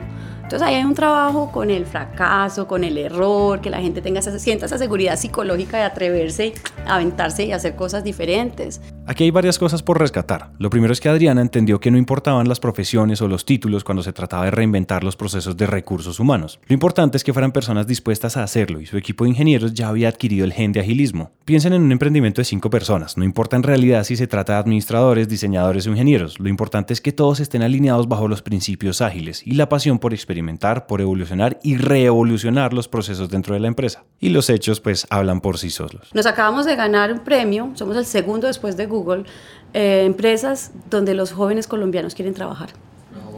Entonces 0.50 0.68
ahí 0.68 0.74
hay 0.74 0.84
un 0.84 0.96
trabajo 0.96 1.52
con 1.52 1.70
el 1.70 1.86
fracaso, 1.86 2.68
con 2.68 2.84
el 2.84 2.98
error, 2.98 3.62
que 3.62 3.70
la 3.70 3.82
gente 3.82 4.02
tenga 4.02 4.20
sienta 4.24 4.66
esa 4.66 4.80
seguridad 4.80 5.16
psicológica 5.16 5.78
de 5.78 5.84
atreverse, 5.84 6.54
aventarse 6.88 7.46
y 7.46 7.52
hacer 7.52 7.76
cosas 7.76 8.04
diferentes. 8.04 8.82
Aquí 9.06 9.26
hay 9.26 9.32
varias 9.32 9.60
cosas 9.60 9.84
por 9.84 10.00
rescatar. 10.00 10.52
Lo 10.58 10.70
primero 10.72 10.94
es 10.94 11.02
que 11.02 11.10
Adriana 11.10 11.42
entendió 11.42 11.80
que 11.80 11.92
no 11.92 11.98
importaban 12.00 12.48
las 12.48 12.60
profesiones 12.60 13.22
o 13.22 13.28
los 13.28 13.46
títulos 13.46 13.84
cuando 13.84 14.02
se 14.02 14.14
trataba 14.14 14.46
de 14.46 14.52
reinventar 14.52 15.04
los 15.04 15.16
procesos 15.16 15.56
de 15.56 15.68
recursos 15.68 16.20
humanos. 16.20 16.60
Lo 16.68 16.74
importante 16.74 17.18
es 17.18 17.24
que 17.24 17.34
fueran 17.34 17.52
personas 17.52 17.86
dispuestas 17.86 18.36
a 18.36 18.44
hacerlo 18.44 18.82
y 18.82 18.88
su 18.88 18.98
equipo 18.98 19.24
de 19.24 19.32
ingenieros 19.32 19.74
ya 19.76 19.88
había 19.88 20.10
adquirido 20.10 20.46
el 20.46 20.54
gen 20.54 20.74
de 20.74 20.80
agilismo. 20.80 21.32
Piensen 21.46 21.74
en 21.74 21.84
un 21.84 21.92
emprendimiento 21.92 22.42
de 22.42 22.46
cinco 22.46 22.70
personas, 22.70 23.18
no 23.18 23.24
importa 23.24 23.56
en 23.56 23.64
realidad 23.64 24.04
si 24.04 24.16
se 24.16 24.28
trata 24.28 24.54
de 24.54 24.60
administradores, 24.60 25.28
diseñadores 25.28 25.88
o 25.88 25.92
ingenieros, 25.92 26.40
lo 26.40 26.50
importante 26.50 26.94
es 26.94 27.02
que 27.02 27.12
todos 27.12 27.40
estén 27.40 27.64
alineados 27.64 28.08
bajo 28.08 28.28
los 28.28 28.44
principios 28.44 29.02
ágiles 29.02 29.42
y 29.46 29.54
la 29.54 29.70
pasión 29.70 29.98
por 29.98 30.14
experimentar, 30.40 30.88
por 30.88 31.02
evolucionar 31.02 31.60
y 31.64 31.78
reevolucionar 31.78 32.74
los 32.74 32.88
procesos 32.88 33.30
dentro 33.30 33.54
de 33.54 33.60
la 33.60 33.68
empresa. 33.68 34.04
Y 34.20 34.30
los 34.30 34.50
hechos 34.50 34.80
pues 34.80 35.06
hablan 35.10 35.42
por 35.42 35.58
sí 35.58 35.70
solos. 35.70 36.10
Nos 36.14 36.26
acabamos 36.26 36.66
de 36.66 36.76
ganar 36.76 37.12
un 37.12 37.20
premio, 37.20 37.72
somos 37.76 37.98
el 37.98 38.06
segundo 38.06 38.48
después 38.48 38.78
de 38.78 38.86
Google 38.86 39.26
eh, 39.74 40.04
empresas 40.06 40.72
donde 40.90 41.14
los 41.14 41.34
jóvenes 41.34 41.68
colombianos 41.68 42.16
quieren 42.16 42.34
trabajar. 42.34 42.70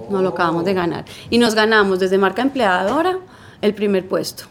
Nos 0.09 0.21
lo 0.21 0.29
acabamos 0.29 0.63
de 0.65 0.73
ganar. 0.73 1.05
Y 1.29 1.37
nos 1.37 1.55
ganamos 1.55 1.99
desde 1.99 2.17
marca 2.17 2.41
empleadora 2.41 3.17
el 3.61 3.73
primer 3.73 4.07
puesto. 4.07 4.43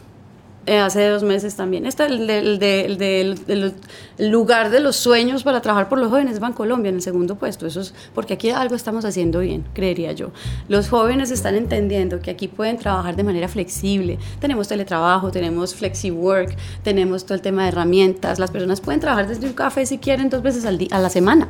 Eh, 0.71 0.79
hace 0.79 1.05
dos 1.09 1.21
meses 1.21 1.57
también. 1.57 1.85
Este 1.85 2.05
el 2.05 2.57
del 2.57 3.73
lugar 4.19 4.69
de 4.69 4.79
los 4.79 4.95
sueños 4.95 5.43
para 5.43 5.61
trabajar 5.61 5.89
por 5.89 5.99
los 5.99 6.07
jóvenes 6.07 6.39
Van 6.39 6.53
Colombia 6.53 6.87
en 6.87 6.95
el 6.95 7.01
segundo 7.01 7.35
puesto. 7.35 7.67
Eso 7.67 7.81
es 7.81 7.93
porque 8.15 8.35
aquí 8.35 8.51
algo 8.51 8.75
estamos 8.75 9.03
haciendo 9.03 9.39
bien, 9.39 9.65
creería 9.73 10.13
yo. 10.13 10.31
Los 10.69 10.87
jóvenes 10.87 11.29
están 11.29 11.55
entendiendo 11.55 12.21
que 12.21 12.31
aquí 12.31 12.47
pueden 12.47 12.77
trabajar 12.77 13.17
de 13.17 13.23
manera 13.25 13.49
flexible. 13.49 14.17
Tenemos 14.39 14.69
teletrabajo, 14.69 15.29
tenemos 15.29 15.75
flexi 15.75 16.09
work, 16.09 16.55
tenemos 16.83 17.25
todo 17.25 17.33
el 17.33 17.41
tema 17.41 17.63
de 17.63 17.67
herramientas. 17.67 18.39
Las 18.39 18.49
personas 18.49 18.79
pueden 18.79 19.01
trabajar 19.01 19.27
desde 19.27 19.47
un 19.47 19.53
café 19.53 19.85
si 19.85 19.97
quieren 19.97 20.29
dos 20.29 20.41
veces 20.41 20.63
al 20.63 20.87
a 20.91 20.99
la 20.99 21.09
semana 21.09 21.49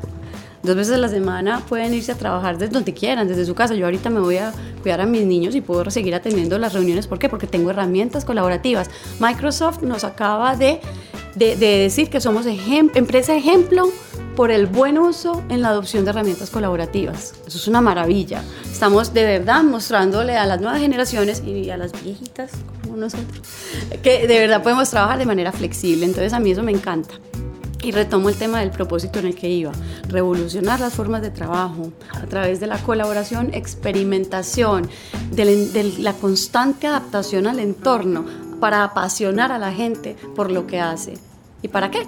dos 0.64 0.76
veces 0.76 0.96
a 0.96 0.98
la 0.98 1.10
semana 1.10 1.64
pueden 1.68 1.94
irse 1.94 2.12
a 2.12 2.16
trabajar 2.16 2.58
desde 2.58 2.74
donde 2.74 2.94
quieran, 2.94 3.28
desde 3.28 3.46
su 3.46 3.56
casa. 3.56 3.74
Yo 3.76 3.86
ahorita 3.86 4.10
me 4.10 4.20
voy 4.20 4.38
a 4.38 4.54
cuidar 4.82 5.02
a 5.02 5.06
mis 5.06 5.26
niños 5.26 5.56
y 5.56 5.62
puedo 5.62 5.90
seguir 5.90 6.16
atendiendo 6.16 6.58
las 6.58 6.74
reuniones. 6.74 7.08
¿Por 7.08 7.20
qué? 7.20 7.30
Porque 7.30 7.48
tengo 7.48 7.70
herramientas 7.70 8.26
colaborativas. 8.26 8.90
Microsoft 9.20 9.82
nos 9.82 10.04
acaba 10.04 10.56
de, 10.56 10.80
de, 11.36 11.56
decir 11.56 12.10
que 12.10 12.22
somos 12.22 12.46
empresa 12.46 13.36
ejemplo 13.36 13.90
por 14.36 14.50
el 14.52 14.66
buen 14.66 14.98
uso 14.98 15.44
en 15.50 15.62
la 15.62 15.70
adopción 15.70 16.06
de 16.06 16.12
herramientas 16.12 16.50
colaborativas. 16.50 17.34
Eso 17.46 17.58
es 17.58 17.68
una 17.68 17.82
maravilla. 17.82 18.44
Estamos 18.72 19.14
de 19.14 19.24
verdad 19.24 19.64
mostrándole 19.64 20.38
a 20.38 20.46
las 20.46 20.62
nuevas 20.62 20.80
generaciones 20.80 21.44
y 21.46 21.70
a 21.70 21.78
las 21.78 21.92
viejitas 22.04 22.52
como 22.82 22.98
nosotros 22.98 23.42
que 24.02 24.28
de 24.28 24.40
verdad 24.40 24.64
podemos 24.64 24.90
trabajar 24.90 25.20
de 25.20 25.26
manera 25.26 25.52
flexible. 25.52 26.06
Entonces 26.06 26.34
a 26.34 26.40
mí 26.40 26.52
eso 26.52 26.64
me 26.64 26.72
encanta. 26.72 27.14
Y 27.84 27.92
retomo 27.92 28.30
el 28.30 28.36
tema 28.36 28.60
del 28.60 28.70
propósito 28.70 29.20
en 29.20 29.26
el 29.28 29.36
que 29.36 29.50
iba, 29.50 29.72
revolucionar 30.08 30.80
las 30.80 30.94
formas 30.94 31.22
de 31.22 31.32
trabajo 31.32 31.92
a 32.14 32.28
través 32.28 32.60
de 32.60 32.68
la 32.68 32.78
colaboración, 32.78 33.54
experimentación, 33.54 34.90
de 35.32 35.96
la 36.00 36.14
constante 36.14 36.88
adaptación 36.88 37.48
al 37.48 37.60
entorno 37.60 38.26
para 38.60 38.84
apasionar 38.84 39.52
a 39.52 39.58
la 39.58 39.74
gente 39.74 40.16
por 40.36 40.52
lo 40.52 40.68
que 40.68 40.80
hace. 40.80 41.16
¿Y 41.64 41.68
para 41.70 41.90
qué? 41.90 42.08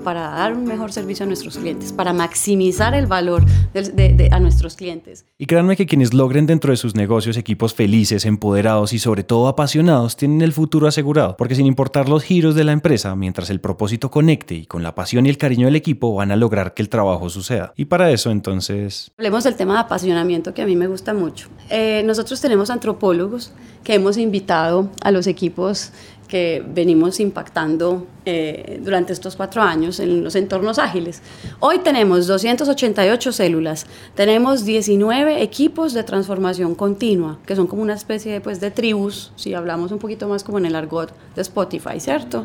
Para 0.00 0.22
dar 0.30 0.54
un 0.54 0.64
mejor 0.64 0.92
servicio 0.92 1.24
a 1.24 1.26
nuestros 1.26 1.56
clientes, 1.58 1.92
para 1.92 2.12
maximizar 2.12 2.94
el 2.94 3.06
valor 3.06 3.44
de, 3.72 4.28
a 4.32 4.40
nuestros 4.40 4.76
clientes. 4.76 5.26
Y 5.38 5.46
créanme 5.46 5.76
que 5.76 5.86
quienes 5.86 6.14
logren 6.14 6.46
dentro 6.46 6.70
de 6.70 6.76
sus 6.76 6.94
negocios 6.94 7.36
equipos 7.36 7.74
felices, 7.74 8.24
empoderados 8.24 8.92
y 8.92 8.98
sobre 8.98 9.24
todo 9.24 9.48
apasionados 9.48 10.16
tienen 10.16 10.42
el 10.42 10.52
futuro 10.52 10.86
asegurado, 10.86 11.36
porque 11.36 11.54
sin 11.54 11.66
importar 11.66 12.08
los 12.08 12.22
giros 12.22 12.54
de 12.54 12.64
la 12.64 12.72
empresa, 12.72 13.14
mientras 13.16 13.50
el 13.50 13.60
propósito 13.60 14.10
conecte 14.10 14.54
y 14.54 14.66
con 14.66 14.82
la 14.82 14.94
pasión 14.94 15.26
y 15.26 15.28
el 15.28 15.38
cariño 15.38 15.66
del 15.66 15.76
equipo 15.76 16.14
van 16.14 16.32
a 16.32 16.36
lograr 16.36 16.74
que 16.74 16.82
el 16.82 16.88
trabajo 16.88 17.28
suceda. 17.28 17.72
Y 17.76 17.86
para 17.86 18.10
eso 18.10 18.30
entonces... 18.30 19.12
Hablemos 19.18 19.44
del 19.44 19.56
tema 19.56 19.74
de 19.74 19.80
apasionamiento 19.80 20.54
que 20.54 20.62
a 20.62 20.66
mí 20.66 20.76
me 20.76 20.86
gusta 20.86 21.14
mucho. 21.14 21.48
Eh, 21.68 22.02
nosotros 22.04 22.40
tenemos 22.40 22.70
antropólogos 22.70 23.52
que 23.84 23.94
hemos 23.94 24.18
invitado 24.18 24.90
a 25.02 25.10
los 25.10 25.26
equipos 25.26 25.92
que 26.30 26.64
venimos 26.64 27.18
impactando 27.18 28.06
eh, 28.24 28.80
durante 28.84 29.12
estos 29.12 29.34
cuatro 29.34 29.62
años 29.62 29.98
en 29.98 30.22
los 30.22 30.36
entornos 30.36 30.78
ágiles. 30.78 31.22
Hoy 31.58 31.80
tenemos 31.80 32.28
288 32.28 33.32
células, 33.32 33.86
tenemos 34.14 34.64
19 34.64 35.42
equipos 35.42 35.92
de 35.92 36.04
transformación 36.04 36.76
continua, 36.76 37.38
que 37.46 37.56
son 37.56 37.66
como 37.66 37.82
una 37.82 37.94
especie 37.94 38.40
pues, 38.40 38.60
de 38.60 38.70
tribus, 38.70 39.32
si 39.34 39.54
hablamos 39.54 39.90
un 39.90 39.98
poquito 39.98 40.28
más 40.28 40.44
como 40.44 40.58
en 40.58 40.66
el 40.66 40.76
argot 40.76 41.12
de 41.34 41.42
Spotify, 41.42 41.98
¿cierto? 41.98 42.44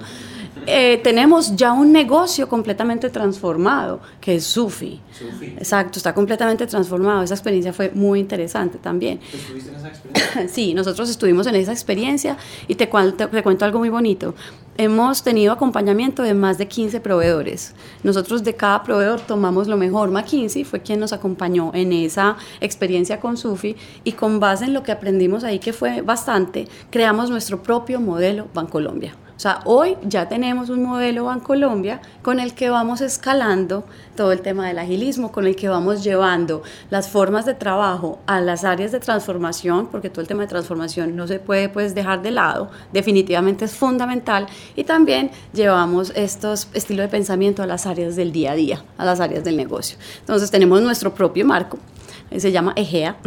Eh, 0.66 1.00
tenemos 1.04 1.56
ya 1.56 1.74
un 1.74 1.92
negocio 1.92 2.48
completamente 2.48 3.10
transformado, 3.10 4.00
que 4.22 4.36
es 4.36 4.46
Sufi. 4.46 5.02
Sufi. 5.12 5.48
Exacto, 5.58 6.00
está 6.00 6.14
completamente 6.14 6.66
transformado. 6.66 7.24
Esa 7.24 7.34
experiencia 7.34 7.74
fue 7.74 7.92
muy 7.94 8.20
interesante 8.20 8.78
también. 8.78 9.20
¿Estuviste 9.34 9.70
en 9.70 9.76
esa 9.76 9.88
experiencia? 9.90 10.48
sí, 10.54 10.74
nosotros 10.74 11.10
estuvimos 11.10 11.48
en 11.48 11.56
esa 11.56 11.72
experiencia 11.72 12.38
y 12.68 12.76
te, 12.76 12.88
te 12.88 13.44
cuento 13.44 13.66
algo 13.66 13.80
muy 13.80 13.90
bonito. 13.90 14.34
Hemos 14.78 15.24
tenido 15.24 15.54
acompañamiento 15.54 16.22
de 16.24 16.34
más 16.34 16.58
de 16.58 16.68
15 16.68 17.00
proveedores. 17.00 17.74
Nosotros 18.04 18.44
de 18.44 18.56
cada 18.56 18.84
proveedor 18.84 19.22
tomamos 19.22 19.68
lo 19.68 19.78
mejor. 19.78 20.10
McKinsey 20.12 20.66
fue 20.66 20.82
quien 20.82 21.00
nos 21.00 21.14
acompañó 21.14 21.72
en 21.74 21.94
esa 21.94 22.36
experiencia 22.60 23.20
con 23.20 23.38
Sufi 23.38 23.76
y 24.04 24.14
con 24.14 24.40
base 24.40 24.66
en 24.66 24.74
lo 24.74 24.84
que 24.84 24.92
aprendimos 24.92 25.44
ahí, 25.46 25.60
que 25.60 25.72
fue 25.72 26.02
bastante, 26.02 26.68
creamos 26.90 27.30
nuestro 27.30 27.64
propio 27.64 28.02
modelo 28.02 28.48
Bancolombia. 28.54 29.16
O 29.36 29.40
sea, 29.40 29.60
hoy 29.66 29.98
ya 30.04 30.30
tenemos 30.30 30.70
un 30.70 30.84
modelo 30.84 31.26
Bancolombia 31.26 32.00
con 32.22 32.40
el 32.40 32.54
que 32.54 32.70
vamos 32.70 33.02
escalando 33.02 33.84
todo 34.16 34.32
el 34.32 34.42
tema 34.42 34.68
del 34.68 34.80
agilismo, 34.80 35.34
con 35.34 35.46
el 35.46 35.58
que 35.58 35.68
vamos 35.68 36.06
llevando 36.06 36.64
las 36.90 37.10
formas 37.10 37.46
de 37.46 37.54
trabajo 37.54 38.20
a 38.28 38.40
las 38.40 38.64
áreas 38.64 38.94
de 38.94 39.02
transformación, 39.02 39.88
porque 39.88 40.10
todo 40.10 40.22
el 40.22 40.28
tema 40.28 40.44
de 40.44 40.48
transformación 40.48 41.18
no 41.18 41.28
se 41.28 41.40
puede 41.40 41.68
pues 41.68 41.94
dejar 41.94 42.22
de 42.22 42.32
lado, 42.32 42.72
definitivamente 42.94 43.66
es 43.66 43.74
fundamental, 43.76 44.48
y 44.76 44.86
también 44.86 45.32
llevamos 45.54 46.14
estos 46.16 46.70
estilos 46.74 47.04
de 47.04 47.10
pensamiento 47.10 47.62
a 47.62 47.68
las 47.68 47.86
áreas 47.86 48.16
del 48.16 48.32
día 48.32 48.54
a 48.54 48.56
día, 48.56 48.84
a 48.98 49.04
las 49.04 49.20
áreas 49.20 49.44
del 49.44 49.58
negocio. 49.58 49.98
Entonces 50.22 50.50
tenemos 50.50 50.82
nuestro 50.82 51.14
propio 51.14 51.46
marco, 51.46 51.78
se 52.36 52.52
llama 52.52 52.74
EGEA. 52.76 53.18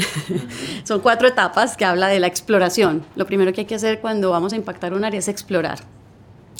Son 0.84 1.00
cuatro 1.00 1.28
etapas 1.28 1.76
que 1.76 1.84
habla 1.84 2.08
de 2.08 2.20
la 2.20 2.26
exploración. 2.26 3.04
Lo 3.16 3.26
primero 3.26 3.52
que 3.52 3.62
hay 3.62 3.66
que 3.66 3.74
hacer 3.74 4.00
cuando 4.00 4.30
vamos 4.30 4.52
a 4.52 4.56
impactar 4.56 4.92
un 4.92 5.04
área 5.04 5.18
es 5.18 5.28
explorar 5.28 5.80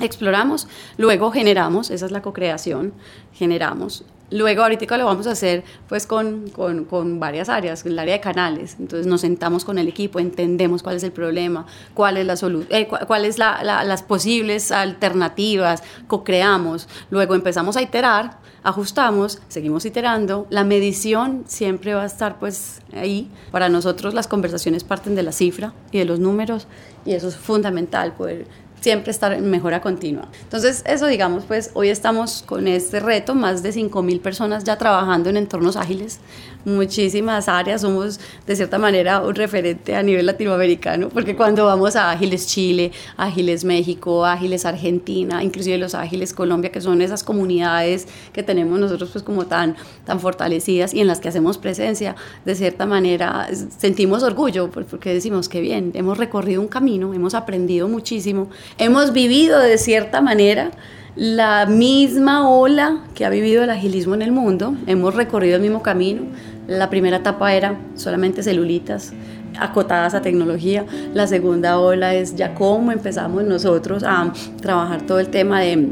exploramos, 0.00 0.68
luego 0.96 1.30
generamos, 1.30 1.90
esa 1.90 2.06
es 2.06 2.12
la 2.12 2.22
co-creación, 2.22 2.92
generamos. 3.32 4.04
Luego 4.30 4.62
ahorita 4.62 4.98
lo 4.98 5.06
vamos 5.06 5.26
a 5.26 5.30
hacer 5.30 5.64
pues 5.88 6.06
con, 6.06 6.50
con, 6.50 6.84
con, 6.84 7.18
varias 7.18 7.48
áreas, 7.48 7.84
el 7.86 7.98
área 7.98 8.14
de 8.14 8.20
canales. 8.20 8.76
Entonces 8.78 9.06
nos 9.06 9.22
sentamos 9.22 9.64
con 9.64 9.78
el 9.78 9.88
equipo, 9.88 10.18
entendemos 10.18 10.82
cuál 10.82 10.96
es 10.96 11.02
el 11.02 11.12
problema, 11.12 11.66
cuál 11.94 12.18
es 12.18 12.26
la 12.26 12.36
solución, 12.36 12.68
eh, 12.70 12.88
cuál 13.06 13.24
es 13.24 13.38
la, 13.38 13.62
las 13.62 14.02
posibles 14.02 14.70
alternativas, 14.70 15.82
co-creamos. 16.06 16.88
Luego 17.10 17.34
empezamos 17.34 17.78
a 17.78 17.82
iterar, 17.82 18.38
ajustamos, 18.62 19.40
seguimos 19.48 19.86
iterando. 19.86 20.46
La 20.50 20.64
medición 20.64 21.44
siempre 21.46 21.94
va 21.94 22.02
a 22.02 22.06
estar 22.06 22.38
pues 22.38 22.82
ahí. 22.94 23.30
Para 23.50 23.70
nosotros 23.70 24.12
las 24.12 24.28
conversaciones 24.28 24.84
parten 24.84 25.14
de 25.14 25.22
la 25.22 25.32
cifra 25.32 25.72
y 25.90 25.98
de 25.98 26.04
los 26.04 26.20
números 26.20 26.66
y 27.06 27.14
eso 27.14 27.28
es 27.28 27.36
fundamental, 27.36 28.12
poder 28.12 28.46
siempre 28.80 29.10
estar 29.10 29.32
en 29.32 29.50
mejora 29.50 29.80
continua. 29.80 30.28
Entonces, 30.42 30.82
eso 30.86 31.06
digamos, 31.06 31.44
pues 31.44 31.70
hoy 31.74 31.88
estamos 31.88 32.42
con 32.46 32.68
este 32.68 33.00
reto, 33.00 33.34
más 33.34 33.62
de 33.62 33.70
5.000 33.70 34.20
personas 34.20 34.64
ya 34.64 34.76
trabajando 34.76 35.30
en 35.30 35.36
entornos 35.36 35.76
ágiles, 35.76 36.20
muchísimas 36.64 37.48
áreas, 37.48 37.80
somos 37.80 38.20
de 38.46 38.56
cierta 38.56 38.78
manera 38.78 39.22
un 39.22 39.34
referente 39.34 39.94
a 39.94 40.02
nivel 40.02 40.26
latinoamericano, 40.26 41.08
porque 41.08 41.36
cuando 41.36 41.64
vamos 41.64 41.96
a 41.96 42.10
Ágiles 42.10 42.46
Chile, 42.46 42.92
Ágiles 43.16 43.64
México, 43.64 44.24
Ágiles 44.24 44.64
Argentina, 44.64 45.42
inclusive 45.42 45.78
los 45.78 45.94
Ágiles 45.94 46.32
Colombia, 46.32 46.70
que 46.70 46.80
son 46.80 47.02
esas 47.02 47.22
comunidades 47.22 48.06
que 48.32 48.42
tenemos 48.42 48.78
nosotros 48.78 49.10
pues 49.12 49.24
como 49.24 49.46
tan, 49.46 49.76
tan 50.04 50.20
fortalecidas 50.20 50.94
y 50.94 51.00
en 51.00 51.06
las 51.06 51.20
que 51.20 51.28
hacemos 51.28 51.58
presencia, 51.58 52.16
de 52.44 52.54
cierta 52.54 52.86
manera 52.86 53.48
sentimos 53.78 54.22
orgullo, 54.22 54.70
porque 54.70 55.14
decimos 55.14 55.48
que 55.48 55.60
bien, 55.60 55.92
hemos 55.94 56.18
recorrido 56.18 56.60
un 56.60 56.68
camino, 56.68 57.14
hemos 57.14 57.34
aprendido 57.34 57.88
muchísimo, 57.88 58.50
hemos 58.78 59.12
vivido 59.12 59.58
de 59.60 59.78
cierta 59.78 60.20
manera 60.20 60.70
la 61.18 61.66
misma 61.66 62.48
ola 62.48 63.00
que 63.16 63.24
ha 63.24 63.28
vivido 63.28 63.64
el 63.64 63.70
agilismo 63.70 64.14
en 64.14 64.22
el 64.22 64.30
mundo, 64.30 64.76
hemos 64.86 65.16
recorrido 65.16 65.56
el 65.56 65.62
mismo 65.62 65.82
camino. 65.82 66.22
La 66.68 66.90
primera 66.90 67.16
etapa 67.16 67.52
era 67.54 67.76
solamente 67.96 68.44
celulitas 68.44 69.12
acotadas 69.58 70.14
a 70.14 70.22
tecnología. 70.22 70.86
La 71.14 71.26
segunda 71.26 71.80
ola 71.80 72.14
es 72.14 72.36
ya 72.36 72.54
cómo 72.54 72.92
empezamos 72.92 73.42
nosotros 73.42 74.04
a 74.04 74.32
trabajar 74.62 75.02
todo 75.02 75.18
el 75.18 75.26
tema 75.28 75.60
de, 75.60 75.88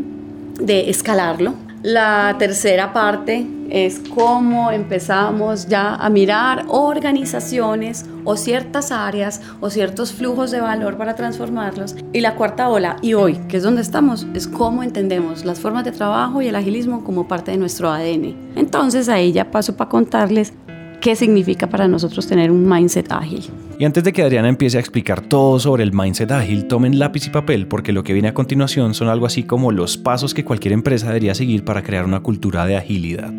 de 0.61 0.91
escalarlo. 0.91 1.55
La 1.87 2.35
tercera 2.37 2.92
parte 2.92 3.46
es 3.70 4.03
cómo 4.12 4.72
empezamos 4.72 5.68
ya 5.68 5.94
a 5.94 6.11
mirar 6.11 6.64
organizaciones 6.66 8.05
o 8.25 8.37
ciertas 8.37 8.90
áreas 8.90 9.40
o 9.61 9.70
ciertos 9.70 10.12
flujos 10.12 10.51
de 10.51 10.61
valor 10.61 10.96
para 10.96 11.14
transformarlos. 11.14 11.94
Y 12.12 12.22
la 12.22 12.35
cuarta 12.35 12.68
ola, 12.70 12.96
y 13.03 13.14
hoy, 13.14 13.35
que 13.49 13.59
es 13.59 13.62
donde 13.62 13.83
estamos, 13.83 14.27
es 14.35 14.49
cómo 14.49 14.83
entendemos 14.83 15.44
las 15.44 15.61
formas 15.61 15.85
de 15.85 15.92
trabajo 15.92 16.42
y 16.42 16.49
el 16.49 16.57
agilismo 16.57 17.05
como 17.05 17.29
parte 17.29 17.53
de 17.53 17.57
nuestro 17.57 17.88
ADN. 17.88 18.35
Entonces 18.57 19.09
ahí 19.09 19.31
ya 19.31 19.53
paso 19.53 19.77
para 19.77 19.88
contarles 19.88 20.55
qué 21.01 21.14
significa 21.14 21.68
para 21.68 21.87
nosotros 21.87 22.27
tener 22.27 22.51
un 22.51 22.68
mindset 22.68 23.12
ágil. 23.12 23.49
Y 23.79 23.85
antes 23.85 24.05
de 24.05 24.12
que 24.12 24.23
Adriana 24.23 24.49
empiece 24.49 24.79
a 24.79 24.81
explicar 24.81 25.21
todo 25.21 25.61
sobre 25.61 25.83
el 25.83 25.93
mindset 25.93 26.31
ágil, 26.31 26.67
tomen 26.67 26.99
lápiz 26.99 27.27
y 27.27 27.31
papel 27.31 27.67
porque 27.67 27.93
lo 27.93 28.03
que 28.03 28.15
viene 28.15 28.29
a 28.29 28.35
continuación 28.35 28.95
son 28.95 29.09
algo 29.09 29.27
así 29.27 29.43
como 29.43 29.71
los 29.71 29.99
pasos 29.99 30.33
que 30.33 30.45
cualquier 30.45 30.73
empresa 30.73 31.09
debería 31.09 31.35
seguir 31.35 31.62
para 31.62 31.83
crear 31.83 32.07
una 32.07 32.21
cultura 32.21 32.65
de 32.65 32.77
agilidad. 32.77 33.33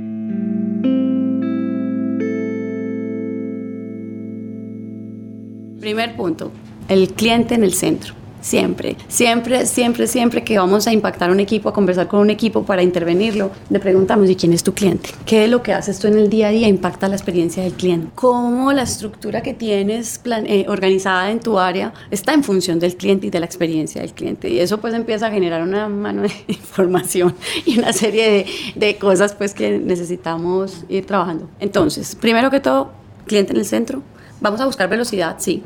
Primer 5.80 6.16
punto, 6.16 6.52
el 6.88 7.14
cliente 7.14 7.56
en 7.56 7.64
el 7.64 7.74
centro. 7.74 8.17
Siempre, 8.42 8.96
siempre, 9.08 9.66
siempre, 9.66 10.08
siempre 10.08 10.44
que 10.44 10.58
vamos 10.58 10.88
a 10.88 10.94
impactar 10.94 11.32
un 11.32 11.40
equipo, 11.40 11.70
a 11.70 11.74
conversar 11.74 12.08
con 12.08 12.20
un 12.20 12.30
equipo 12.30 12.64
para 12.64 12.84
intervenirlo, 12.84 13.52
le 13.70 13.80
preguntamos, 13.80 14.30
¿y 14.30 14.36
quién 14.36 14.54
es 14.54 14.64
tu 14.64 14.74
cliente? 14.74 15.10
¿Qué 15.26 15.46
es 15.46 15.50
lo 15.50 15.64
que 15.64 15.74
haces 15.74 16.00
tú 16.00 16.08
en 16.08 16.18
el 16.18 16.30
día 16.30 16.48
a 16.48 16.52
día 16.52 16.68
impacta 16.68 17.08
la 17.08 17.16
experiencia 17.16 17.64
del 17.64 17.74
cliente? 17.74 18.08
¿Cómo 18.16 18.72
la 18.74 18.84
estructura 18.84 19.42
que 19.42 19.54
tienes 19.54 20.22
eh, 20.26 20.66
organizada 20.68 21.32
en 21.32 21.40
tu 21.40 21.60
área 21.60 21.94
está 22.12 22.34
en 22.34 22.44
función 22.44 22.80
del 22.80 22.96
cliente 22.96 23.28
y 23.28 23.30
de 23.30 23.40
la 23.40 23.46
experiencia 23.46 24.02
del 24.02 24.14
cliente? 24.14 24.50
Y 24.50 24.60
eso 24.60 24.80
pues 24.80 24.94
empieza 24.94 25.28
a 25.28 25.32
generar 25.32 25.64
una 25.64 25.90
mano 25.90 26.22
de 26.22 26.32
información 26.48 27.36
y 27.66 27.80
una 27.80 27.92
serie 27.94 28.30
de, 28.30 28.46
de 28.76 28.98
cosas 28.98 29.34
pues 29.34 29.54
que 29.54 29.80
necesitamos 29.80 30.86
ir 30.90 31.06
trabajando. 31.06 31.50
Entonces, 31.60 32.16
primero 32.16 32.50
que 32.52 32.60
todo, 32.60 32.92
cliente 33.26 33.54
en 33.54 33.60
el 33.60 33.66
centro. 33.66 34.02
Vamos 34.40 34.62
a 34.62 34.66
buscar 34.66 34.90
velocidad, 34.90 35.36
sí. 35.40 35.64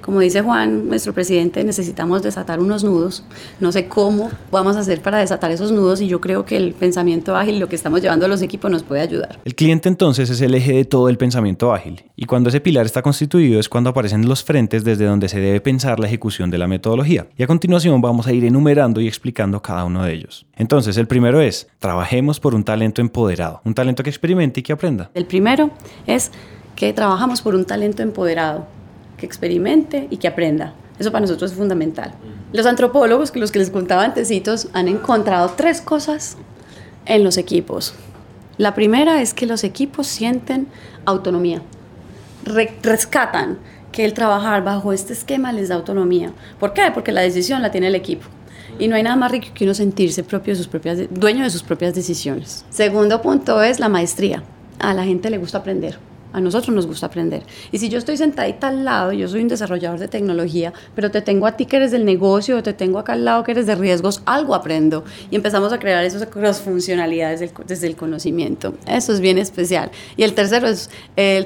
Como 0.00 0.20
dice 0.20 0.42
Juan, 0.42 0.88
nuestro 0.88 1.12
presidente, 1.12 1.64
necesitamos 1.64 2.22
desatar 2.22 2.60
unos 2.60 2.84
nudos. 2.84 3.24
No 3.60 3.72
sé 3.72 3.88
cómo 3.88 4.30
vamos 4.50 4.76
a 4.76 4.80
hacer 4.80 5.00
para 5.00 5.18
desatar 5.18 5.50
esos 5.50 5.72
nudos 5.72 6.00
y 6.00 6.08
yo 6.08 6.20
creo 6.20 6.44
que 6.44 6.56
el 6.56 6.72
pensamiento 6.72 7.36
ágil, 7.36 7.58
lo 7.58 7.68
que 7.68 7.76
estamos 7.76 8.02
llevando 8.02 8.26
a 8.26 8.28
los 8.28 8.42
equipos, 8.42 8.70
nos 8.70 8.82
puede 8.82 9.02
ayudar. 9.02 9.38
El 9.44 9.54
cliente 9.54 9.88
entonces 9.88 10.30
es 10.30 10.40
el 10.40 10.54
eje 10.54 10.72
de 10.72 10.84
todo 10.84 11.08
el 11.08 11.16
pensamiento 11.16 11.72
ágil 11.72 12.04
y 12.16 12.26
cuando 12.26 12.48
ese 12.48 12.60
pilar 12.60 12.86
está 12.86 13.02
constituido 13.02 13.60
es 13.60 13.68
cuando 13.68 13.90
aparecen 13.90 14.28
los 14.28 14.44
frentes 14.44 14.84
desde 14.84 15.04
donde 15.04 15.28
se 15.28 15.40
debe 15.40 15.60
pensar 15.60 16.00
la 16.00 16.06
ejecución 16.06 16.50
de 16.50 16.58
la 16.58 16.66
metodología. 16.66 17.26
Y 17.36 17.42
a 17.42 17.46
continuación 17.46 18.00
vamos 18.00 18.26
a 18.26 18.32
ir 18.32 18.44
enumerando 18.44 19.00
y 19.00 19.08
explicando 19.08 19.60
cada 19.62 19.84
uno 19.84 20.04
de 20.04 20.12
ellos. 20.12 20.46
Entonces, 20.56 20.96
el 20.96 21.06
primero 21.06 21.40
es, 21.40 21.68
trabajemos 21.78 22.40
por 22.40 22.54
un 22.54 22.64
talento 22.64 23.00
empoderado, 23.00 23.60
un 23.64 23.74
talento 23.74 24.02
que 24.02 24.10
experimente 24.10 24.60
y 24.60 24.62
que 24.62 24.72
aprenda. 24.72 25.10
El 25.14 25.26
primero 25.26 25.70
es 26.06 26.30
que 26.76 26.92
trabajamos 26.92 27.42
por 27.42 27.54
un 27.54 27.64
talento 27.64 28.02
empoderado 28.02 28.66
que 29.16 29.26
experimente 29.26 30.06
y 30.10 30.18
que 30.18 30.28
aprenda. 30.28 30.74
Eso 30.98 31.10
para 31.10 31.22
nosotros 31.22 31.52
es 31.52 31.56
fundamental. 31.56 32.14
Los 32.52 32.66
antropólogos, 32.66 33.30
que 33.30 33.40
los 33.40 33.50
que 33.50 33.58
les 33.58 33.70
contaba 33.70 34.04
antecitos, 34.04 34.68
han 34.72 34.88
encontrado 34.88 35.52
tres 35.56 35.80
cosas 35.80 36.36
en 37.06 37.24
los 37.24 37.36
equipos. 37.36 37.94
La 38.58 38.74
primera 38.74 39.20
es 39.20 39.34
que 39.34 39.46
los 39.46 39.64
equipos 39.64 40.06
sienten 40.06 40.68
autonomía, 41.04 41.62
rescatan 42.82 43.58
que 43.90 44.04
el 44.04 44.14
trabajar 44.14 44.62
bajo 44.62 44.92
este 44.92 45.12
esquema 45.12 45.52
les 45.52 45.68
da 45.68 45.74
autonomía. 45.74 46.32
¿Por 46.60 46.72
qué? 46.72 46.90
Porque 46.92 47.12
la 47.12 47.20
decisión 47.20 47.62
la 47.62 47.70
tiene 47.70 47.88
el 47.88 47.94
equipo. 47.94 48.26
Y 48.78 48.88
no 48.88 48.96
hay 48.96 49.02
nada 49.02 49.16
más 49.16 49.30
rico 49.30 49.48
que 49.54 49.64
uno 49.64 49.74
sentirse 49.74 50.24
propio 50.24 50.52
de 50.52 50.58
sus 50.58 50.68
propias, 50.68 50.98
dueño 51.10 51.44
de 51.44 51.50
sus 51.50 51.62
propias 51.62 51.94
decisiones. 51.94 52.64
Segundo 52.70 53.22
punto 53.22 53.62
es 53.62 53.78
la 53.78 53.88
maestría. 53.88 54.42
A 54.78 54.94
la 54.94 55.04
gente 55.04 55.30
le 55.30 55.38
gusta 55.38 55.58
aprender. 55.58 55.98
A 56.34 56.40
nosotros 56.40 56.74
nos 56.74 56.86
gusta 56.86 57.06
aprender. 57.06 57.44
Y 57.70 57.78
si 57.78 57.88
yo 57.88 57.96
estoy 57.96 58.16
sentadita 58.16 58.66
al 58.66 58.84
lado, 58.84 59.12
yo 59.12 59.28
soy 59.28 59.40
un 59.40 59.48
desarrollador 59.48 60.00
de 60.00 60.08
tecnología, 60.08 60.72
pero 60.96 61.08
te 61.10 61.22
tengo 61.22 61.46
a 61.46 61.56
ti 61.56 61.64
que 61.64 61.76
eres 61.76 61.92
del 61.92 62.04
negocio, 62.04 62.58
o 62.58 62.62
te 62.62 62.72
tengo 62.72 62.98
acá 62.98 63.12
al 63.12 63.24
lado 63.24 63.44
que 63.44 63.52
eres 63.52 63.66
de 63.66 63.76
riesgos, 63.76 64.20
algo 64.26 64.56
aprendo. 64.56 65.04
Y 65.30 65.36
empezamos 65.36 65.72
a 65.72 65.78
crear 65.78 66.04
esas 66.04 66.26
cross-funcionalidades 66.26 67.52
desde 67.66 67.86
el 67.86 67.94
conocimiento. 67.94 68.74
Eso 68.88 69.12
es 69.12 69.20
bien 69.20 69.38
especial. 69.38 69.92
Y 70.16 70.24
el 70.24 70.34
tercero 70.34 70.66
es 70.66 70.90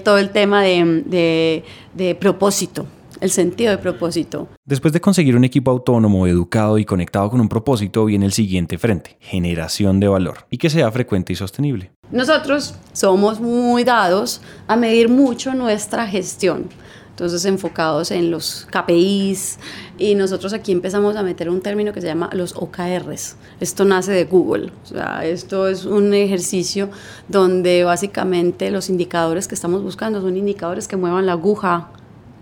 todo 0.03 0.17
el 0.17 0.31
tema 0.31 0.63
de, 0.63 1.65
de 1.95 2.15
propósito 2.15 2.87
el 3.21 3.31
sentido 3.31 3.71
de 3.71 3.79
propósito. 3.79 4.49
Después 4.65 4.93
de 4.93 5.01
conseguir 5.01 5.37
un 5.37 5.45
equipo 5.45 5.71
autónomo, 5.71 6.27
educado 6.27 6.79
y 6.79 6.85
conectado 6.85 7.31
con 7.31 7.41
un 7.41 7.49
propósito, 7.49 8.05
viene 8.05 8.27
el 8.27 8.33
siguiente 8.33 8.79
frente, 8.79 9.17
generación 9.21 10.01
de 10.01 10.09
valor, 10.09 10.47
y 10.51 10.59
que 10.59 10.71
sea 10.71 10.91
frecuente 10.91 11.33
y 11.33 11.37
sostenible. 11.37 11.91
Nosotros 12.11 12.75
somos 12.93 13.41
muy 13.41 13.85
dados 13.85 14.41
a 14.67 14.77
medir 14.77 15.09
mucho 15.09 15.55
nuestra 15.55 16.07
gestión. 16.07 16.69
Entonces 17.11 17.45
enfocados 17.47 18.13
en 18.13 18.31
los 18.31 18.69
KPIs 18.71 19.59
y 19.99 20.15
nosotros 20.15 20.53
aquí 20.53 20.71
empezamos 20.71 21.17
a 21.17 21.25
meter 21.25 21.51
un 21.51 21.61
término 21.61 21.93
que 21.93 22.01
se 22.01 22.07
llama 22.07 22.31
los 22.33 22.55
OKRs. 22.55 23.35
Esto 23.59 23.85
nace 23.85 24.13
de 24.13 24.25
Google. 24.25 24.71
O 24.85 24.87
sea, 24.87 25.25
esto 25.25 25.67
es 25.67 25.85
un 25.85 26.15
ejercicio 26.15 26.91
donde 27.27 27.83
básicamente 27.83 28.71
los 28.71 28.89
indicadores 28.89 29.49
que 29.49 29.57
estamos 29.57 29.83
buscando 29.83 30.21
son 30.21 30.37
indicadores 30.37 30.87
que 30.87 30.97
muevan 30.97 31.27
la 31.27 31.33
aguja 31.33 31.89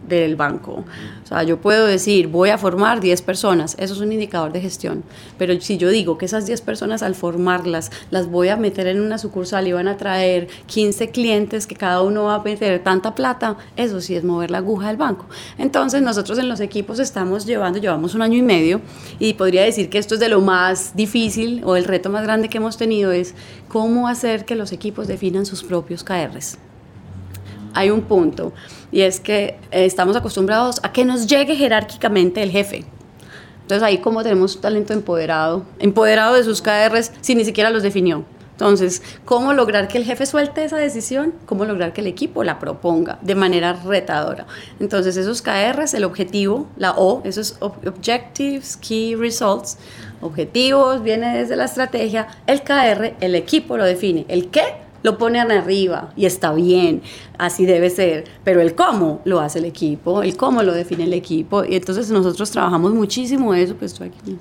del 0.08 0.36
banco. 0.36 0.84
O 1.24 1.26
sea, 1.26 1.42
yo 1.42 1.60
puedo 1.60 1.86
decir, 1.86 2.28
voy 2.28 2.50
a 2.50 2.58
formar 2.58 3.00
10 3.00 3.22
personas, 3.22 3.74
eso 3.78 3.94
es 3.94 4.00
un 4.00 4.12
indicador 4.12 4.52
de 4.52 4.60
gestión, 4.60 5.02
pero 5.38 5.60
si 5.60 5.76
yo 5.76 5.90
digo 5.90 6.18
que 6.18 6.26
esas 6.26 6.46
10 6.46 6.60
personas 6.60 7.02
al 7.02 7.14
formarlas 7.14 7.90
las 8.10 8.28
voy 8.28 8.48
a 8.48 8.56
meter 8.56 8.86
en 8.86 9.00
una 9.00 9.18
sucursal 9.18 9.66
y 9.66 9.72
van 9.72 9.88
a 9.88 9.96
traer 9.96 10.48
15 10.66 11.10
clientes 11.10 11.66
que 11.66 11.74
cada 11.74 12.02
uno 12.02 12.24
va 12.24 12.36
a 12.36 12.42
meter 12.42 12.82
tanta 12.82 13.14
plata, 13.14 13.56
eso 13.76 14.00
sí 14.00 14.14
es 14.14 14.24
mover 14.24 14.50
la 14.50 14.58
aguja 14.58 14.88
del 14.88 14.96
banco. 14.96 15.26
Entonces 15.58 16.02
nosotros 16.02 16.38
en 16.38 16.48
los 16.48 16.60
equipos 16.60 16.98
estamos 16.98 17.46
llevando, 17.46 17.78
llevamos 17.78 18.14
un 18.14 18.22
año 18.22 18.38
y 18.38 18.42
medio 18.42 18.80
y 19.18 19.34
podría 19.34 19.62
decir 19.62 19.90
que 19.90 19.98
esto 19.98 20.14
es 20.14 20.20
de 20.20 20.28
lo 20.28 20.40
más 20.40 20.94
difícil 20.94 21.62
o 21.64 21.76
el 21.76 21.84
reto 21.84 22.10
más 22.10 22.22
grande 22.22 22.48
que 22.48 22.58
hemos 22.58 22.76
tenido 22.76 23.12
es 23.12 23.34
cómo 23.68 24.08
hacer 24.08 24.44
que 24.44 24.54
los 24.54 24.72
equipos 24.72 25.08
definan 25.08 25.46
sus 25.46 25.64
propios 25.64 26.04
KRs 26.04 26.58
hay 27.76 27.90
un 27.90 28.02
punto 28.02 28.52
y 28.90 29.02
es 29.02 29.20
que 29.20 29.58
eh, 29.70 29.84
estamos 29.84 30.16
acostumbrados 30.16 30.80
a 30.82 30.92
que 30.92 31.04
nos 31.04 31.26
llegue 31.26 31.54
jerárquicamente 31.54 32.42
el 32.42 32.50
jefe. 32.50 32.84
Entonces 33.62 33.82
ahí 33.82 33.98
como 33.98 34.22
tenemos 34.22 34.56
un 34.56 34.62
talento 34.62 34.92
empoderado, 34.92 35.64
empoderado 35.78 36.34
de 36.34 36.42
sus 36.42 36.62
KRs 36.62 37.12
sin 37.20 37.38
ni 37.38 37.44
siquiera 37.44 37.70
los 37.70 37.82
definió. 37.82 38.24
Entonces, 38.52 39.02
¿cómo 39.26 39.52
lograr 39.52 39.86
que 39.86 39.98
el 39.98 40.04
jefe 40.04 40.24
suelte 40.24 40.64
esa 40.64 40.78
decisión? 40.78 41.34
¿Cómo 41.44 41.66
lograr 41.66 41.92
que 41.92 42.00
el 42.00 42.06
equipo 42.06 42.42
la 42.42 42.58
proponga 42.58 43.18
de 43.20 43.34
manera 43.34 43.74
retadora? 43.74 44.46
Entonces, 44.80 45.18
esos 45.18 45.42
KRs, 45.42 45.92
el 45.92 46.04
objetivo, 46.04 46.66
la 46.78 46.92
O, 46.92 47.20
esos 47.24 47.58
Objectives, 47.60 48.78
Key 48.78 49.14
Results, 49.14 49.76
objetivos, 50.22 51.02
viene 51.02 51.36
desde 51.36 51.54
la 51.54 51.66
estrategia, 51.66 52.28
el 52.46 52.62
KR, 52.62 53.16
el 53.20 53.34
equipo 53.34 53.76
lo 53.76 53.84
define, 53.84 54.24
el 54.28 54.48
qué 54.48 54.85
lo 55.06 55.18
ponen 55.18 55.52
arriba 55.52 56.12
y 56.16 56.26
está 56.26 56.52
bien, 56.52 57.00
así 57.38 57.64
debe 57.64 57.90
ser, 57.90 58.24
pero 58.42 58.60
el 58.60 58.74
cómo 58.74 59.20
lo 59.24 59.38
hace 59.38 59.60
el 59.60 59.64
equipo, 59.64 60.24
el 60.24 60.36
cómo 60.36 60.64
lo 60.64 60.72
define 60.72 61.04
el 61.04 61.12
equipo 61.12 61.64
y 61.64 61.76
entonces 61.76 62.10
nosotros 62.10 62.50
trabajamos 62.50 62.92
muchísimo 62.92 63.54
eso, 63.54 63.76
pues 63.76 63.92
estoy 63.92 64.08
aquí, 64.08 64.36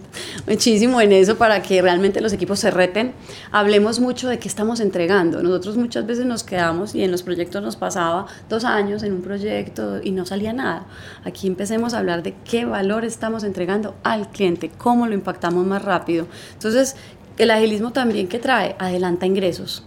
muchísimo 0.48 1.00
en 1.02 1.12
eso 1.12 1.38
para 1.38 1.62
que 1.62 1.84
realmente 1.84 2.20
los 2.20 2.34
equipos 2.34 2.58
se 2.58 2.72
reten. 2.72 3.14
Hablemos 3.52 4.00
mucho 4.00 4.28
de 4.28 4.40
qué 4.40 4.48
estamos 4.48 4.80
entregando. 4.80 5.44
Nosotros 5.44 5.78
muchas 5.78 6.08
veces 6.08 6.26
nos 6.26 6.44
quedamos 6.44 6.96
y 6.96 7.04
en 7.04 7.12
los 7.12 7.22
proyectos 7.22 7.62
nos 7.62 7.76
pasaba 7.76 8.26
dos 8.50 8.66
años 8.66 9.04
en 9.04 9.14
un 9.14 9.22
proyecto 9.22 10.02
y 10.04 10.10
no 10.10 10.26
salía 10.26 10.52
nada. 10.52 10.88
Aquí 11.26 11.46
empecemos 11.46 11.94
a 11.94 12.00
hablar 12.00 12.24
de 12.24 12.34
qué 12.44 12.66
valor 12.66 13.06
estamos 13.06 13.44
entregando 13.44 13.94
al 14.04 14.32
cliente, 14.32 14.72
cómo 14.76 15.06
lo 15.06 15.14
impactamos 15.14 15.64
más 15.64 15.84
rápido. 15.84 16.26
Entonces, 16.54 16.96
el 17.38 17.52
agilismo 17.52 17.92
también 17.92 18.28
que 18.28 18.40
trae, 18.40 18.76
adelanta 18.80 19.28
ingresos. 19.28 19.84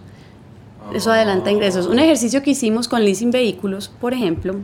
Eso 0.93 1.13
adelanta 1.13 1.51
ingresos. 1.51 1.87
Un 1.87 1.99
ejercicio 1.99 2.43
que 2.43 2.51
hicimos 2.51 2.89
con 2.89 3.05
leasing 3.05 3.31
vehículos, 3.31 3.91
por 4.01 4.15
ejemplo, 4.15 4.57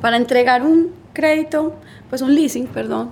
para 0.00 0.16
entregar 0.16 0.62
un 0.62 0.90
crédito, 1.12 1.74
pues 2.08 2.22
un 2.22 2.34
leasing, 2.34 2.66
perdón, 2.66 3.10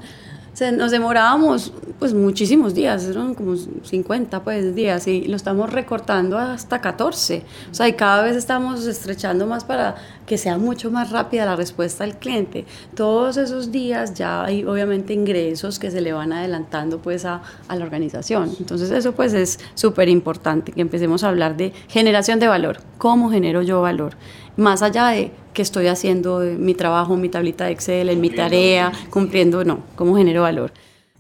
nos 0.77 0.91
demorábamos 0.91 1.73
pues 1.99 2.15
muchísimos 2.15 2.75
días, 2.75 3.05
eran 3.05 3.35
como 3.35 3.57
50 3.57 4.45
pues 4.45 4.75
días 4.75 5.07
y 5.09 5.23
lo 5.23 5.37
estamos 5.37 5.73
recortando 5.73 6.39
hasta 6.39 6.81
14. 6.81 7.43
O 7.71 7.75
sea, 7.75 7.89
y 7.89 7.95
cada 7.95 8.23
vez 8.23 8.37
estamos 8.37 8.87
estrechando 8.87 9.47
más 9.47 9.65
para 9.65 9.97
que 10.33 10.39
sea 10.39 10.57
mucho 10.57 10.91
más 10.91 11.11
rápida 11.11 11.45
la 11.45 11.57
respuesta 11.57 12.05
al 12.05 12.19
cliente. 12.19 12.65
Todos 12.97 13.37
esos 13.37 13.71
días 13.71 14.15
ya 14.15 14.43
hay 14.43 14.65
obviamente 14.65 15.13
ingresos 15.13 15.79
que 15.79 15.91
se 15.91 16.01
le 16.01 16.15
van 16.15 16.33
adelantando 16.33 17.03
pues 17.03 17.27
a, 17.27 17.43
a 17.69 17.77
la 17.77 17.85
organización. 17.85 18.51
Entonces 18.59 18.91
eso 18.93 19.13
pues 19.13 19.35
es 19.35 19.61
súper 19.75 20.09
importante, 20.09 20.73
que 20.73 20.81
empecemos 20.81 21.23
a 21.23 21.29
hablar 21.29 21.59
de 21.59 21.75
generación 21.87 22.41
de 22.41 22.49
valor. 22.49 22.79
¿Cómo 22.97 23.31
genero 23.31 23.61
yo 23.61 23.83
valor? 23.83 24.15
Más 24.57 24.81
allá 24.81 25.09
de 25.09 25.33
que 25.53 25.61
estoy 25.61 25.89
haciendo 25.89 26.39
mi 26.39 26.73
trabajo, 26.73 27.15
mi 27.15 27.29
tablita 27.29 27.67
de 27.67 27.73
Excel, 27.73 28.09
en 28.09 28.23
mi 28.23 28.31
tarea, 28.31 28.91
cumpliendo, 29.11 29.65
no, 29.65 29.81
cómo 29.97 30.17
genero 30.17 30.41
valor. 30.41 30.73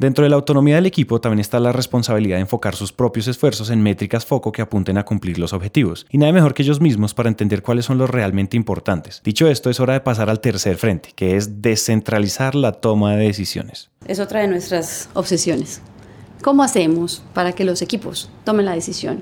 Dentro 0.02 0.24
de 0.24 0.30
la 0.30 0.34
autonomía 0.34 0.74
del 0.74 0.86
equipo 0.86 1.20
también 1.20 1.38
está 1.38 1.60
la 1.60 1.70
responsabilidad 1.70 2.34
de 2.34 2.40
enfocar 2.40 2.74
sus 2.74 2.92
propios 2.92 3.28
esfuerzos 3.28 3.70
en 3.70 3.80
métricas 3.84 4.26
foco 4.26 4.50
que 4.50 4.60
apunten 4.60 4.98
a 4.98 5.04
cumplir 5.04 5.38
los 5.38 5.52
objetivos. 5.52 6.06
Y 6.10 6.18
nada 6.18 6.32
mejor 6.32 6.54
que 6.54 6.64
ellos 6.64 6.80
mismos 6.80 7.14
para 7.14 7.28
entender 7.28 7.62
cuáles 7.62 7.84
son 7.84 7.98
los 7.98 8.10
realmente 8.10 8.56
importantes. 8.56 9.20
Dicho 9.22 9.46
esto, 9.46 9.70
es 9.70 9.78
hora 9.78 9.92
de 9.92 10.00
pasar 10.00 10.28
al 10.28 10.40
tercer 10.40 10.76
frente, 10.76 11.10
que 11.14 11.36
es 11.36 11.62
descentralizar 11.62 12.56
la 12.56 12.72
toma 12.72 13.14
de 13.14 13.26
decisiones. 13.26 13.90
Es 14.08 14.18
otra 14.18 14.40
de 14.40 14.48
nuestras 14.48 15.08
obsesiones. 15.14 15.82
¿Cómo 16.42 16.64
hacemos 16.64 17.22
para 17.32 17.52
que 17.52 17.64
los 17.64 17.80
equipos 17.80 18.28
tomen 18.42 18.66
la 18.66 18.74
decisión? 18.74 19.20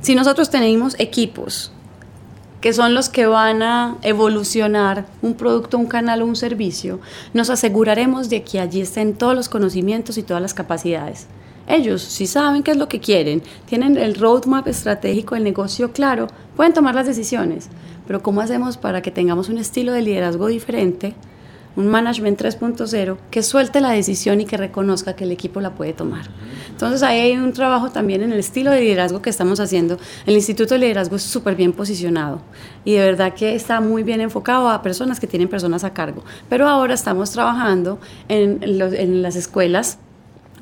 Si 0.00 0.16
nosotros 0.16 0.50
tenemos 0.50 0.98
equipos 0.98 1.70
que 2.60 2.72
son 2.72 2.94
los 2.94 3.08
que 3.08 3.26
van 3.26 3.62
a 3.62 3.96
evolucionar 4.02 5.06
un 5.22 5.34
producto, 5.34 5.78
un 5.78 5.86
canal 5.86 6.22
o 6.22 6.26
un 6.26 6.36
servicio, 6.36 7.00
nos 7.34 7.50
aseguraremos 7.50 8.28
de 8.28 8.42
que 8.42 8.60
allí 8.60 8.80
estén 8.80 9.14
todos 9.14 9.34
los 9.34 9.48
conocimientos 9.48 10.18
y 10.18 10.22
todas 10.22 10.42
las 10.42 10.54
capacidades. 10.54 11.26
Ellos, 11.68 12.02
si 12.02 12.26
saben 12.26 12.62
qué 12.62 12.70
es 12.70 12.76
lo 12.76 12.88
que 12.88 13.00
quieren, 13.00 13.42
tienen 13.66 13.96
el 13.96 14.14
roadmap 14.14 14.68
estratégico 14.68 15.34
del 15.34 15.44
negocio 15.44 15.92
claro, 15.92 16.28
pueden 16.54 16.72
tomar 16.72 16.94
las 16.94 17.06
decisiones. 17.06 17.68
Pero 18.06 18.22
¿cómo 18.22 18.40
hacemos 18.40 18.76
para 18.76 19.02
que 19.02 19.10
tengamos 19.10 19.48
un 19.48 19.58
estilo 19.58 19.92
de 19.92 20.02
liderazgo 20.02 20.46
diferente? 20.46 21.14
Un 21.76 21.88
management 21.88 22.40
3.0 22.40 23.16
que 23.30 23.42
suelte 23.42 23.80
la 23.80 23.90
decisión 23.90 24.40
y 24.40 24.46
que 24.46 24.56
reconozca 24.56 25.14
que 25.14 25.24
el 25.24 25.32
equipo 25.32 25.60
la 25.60 25.74
puede 25.74 25.92
tomar. 25.92 26.26
Entonces 26.70 27.02
ahí 27.02 27.20
hay 27.20 27.36
un 27.36 27.52
trabajo 27.52 27.90
también 27.90 28.22
en 28.22 28.32
el 28.32 28.38
estilo 28.38 28.70
de 28.70 28.80
liderazgo 28.80 29.22
que 29.22 29.30
estamos 29.30 29.60
haciendo. 29.60 29.98
El 30.26 30.34
Instituto 30.34 30.74
de 30.74 30.80
Liderazgo 30.80 31.16
es 31.16 31.22
súper 31.22 31.54
bien 31.54 31.72
posicionado 31.72 32.40
y 32.84 32.94
de 32.94 33.00
verdad 33.00 33.34
que 33.34 33.54
está 33.54 33.80
muy 33.80 34.02
bien 34.02 34.20
enfocado 34.20 34.68
a 34.68 34.82
personas 34.82 35.20
que 35.20 35.26
tienen 35.26 35.48
personas 35.48 35.84
a 35.84 35.92
cargo. 35.92 36.24
Pero 36.48 36.68
ahora 36.68 36.94
estamos 36.94 37.30
trabajando 37.30 37.98
en, 38.28 38.60
las 39.22 39.36
escuelas 39.36 39.98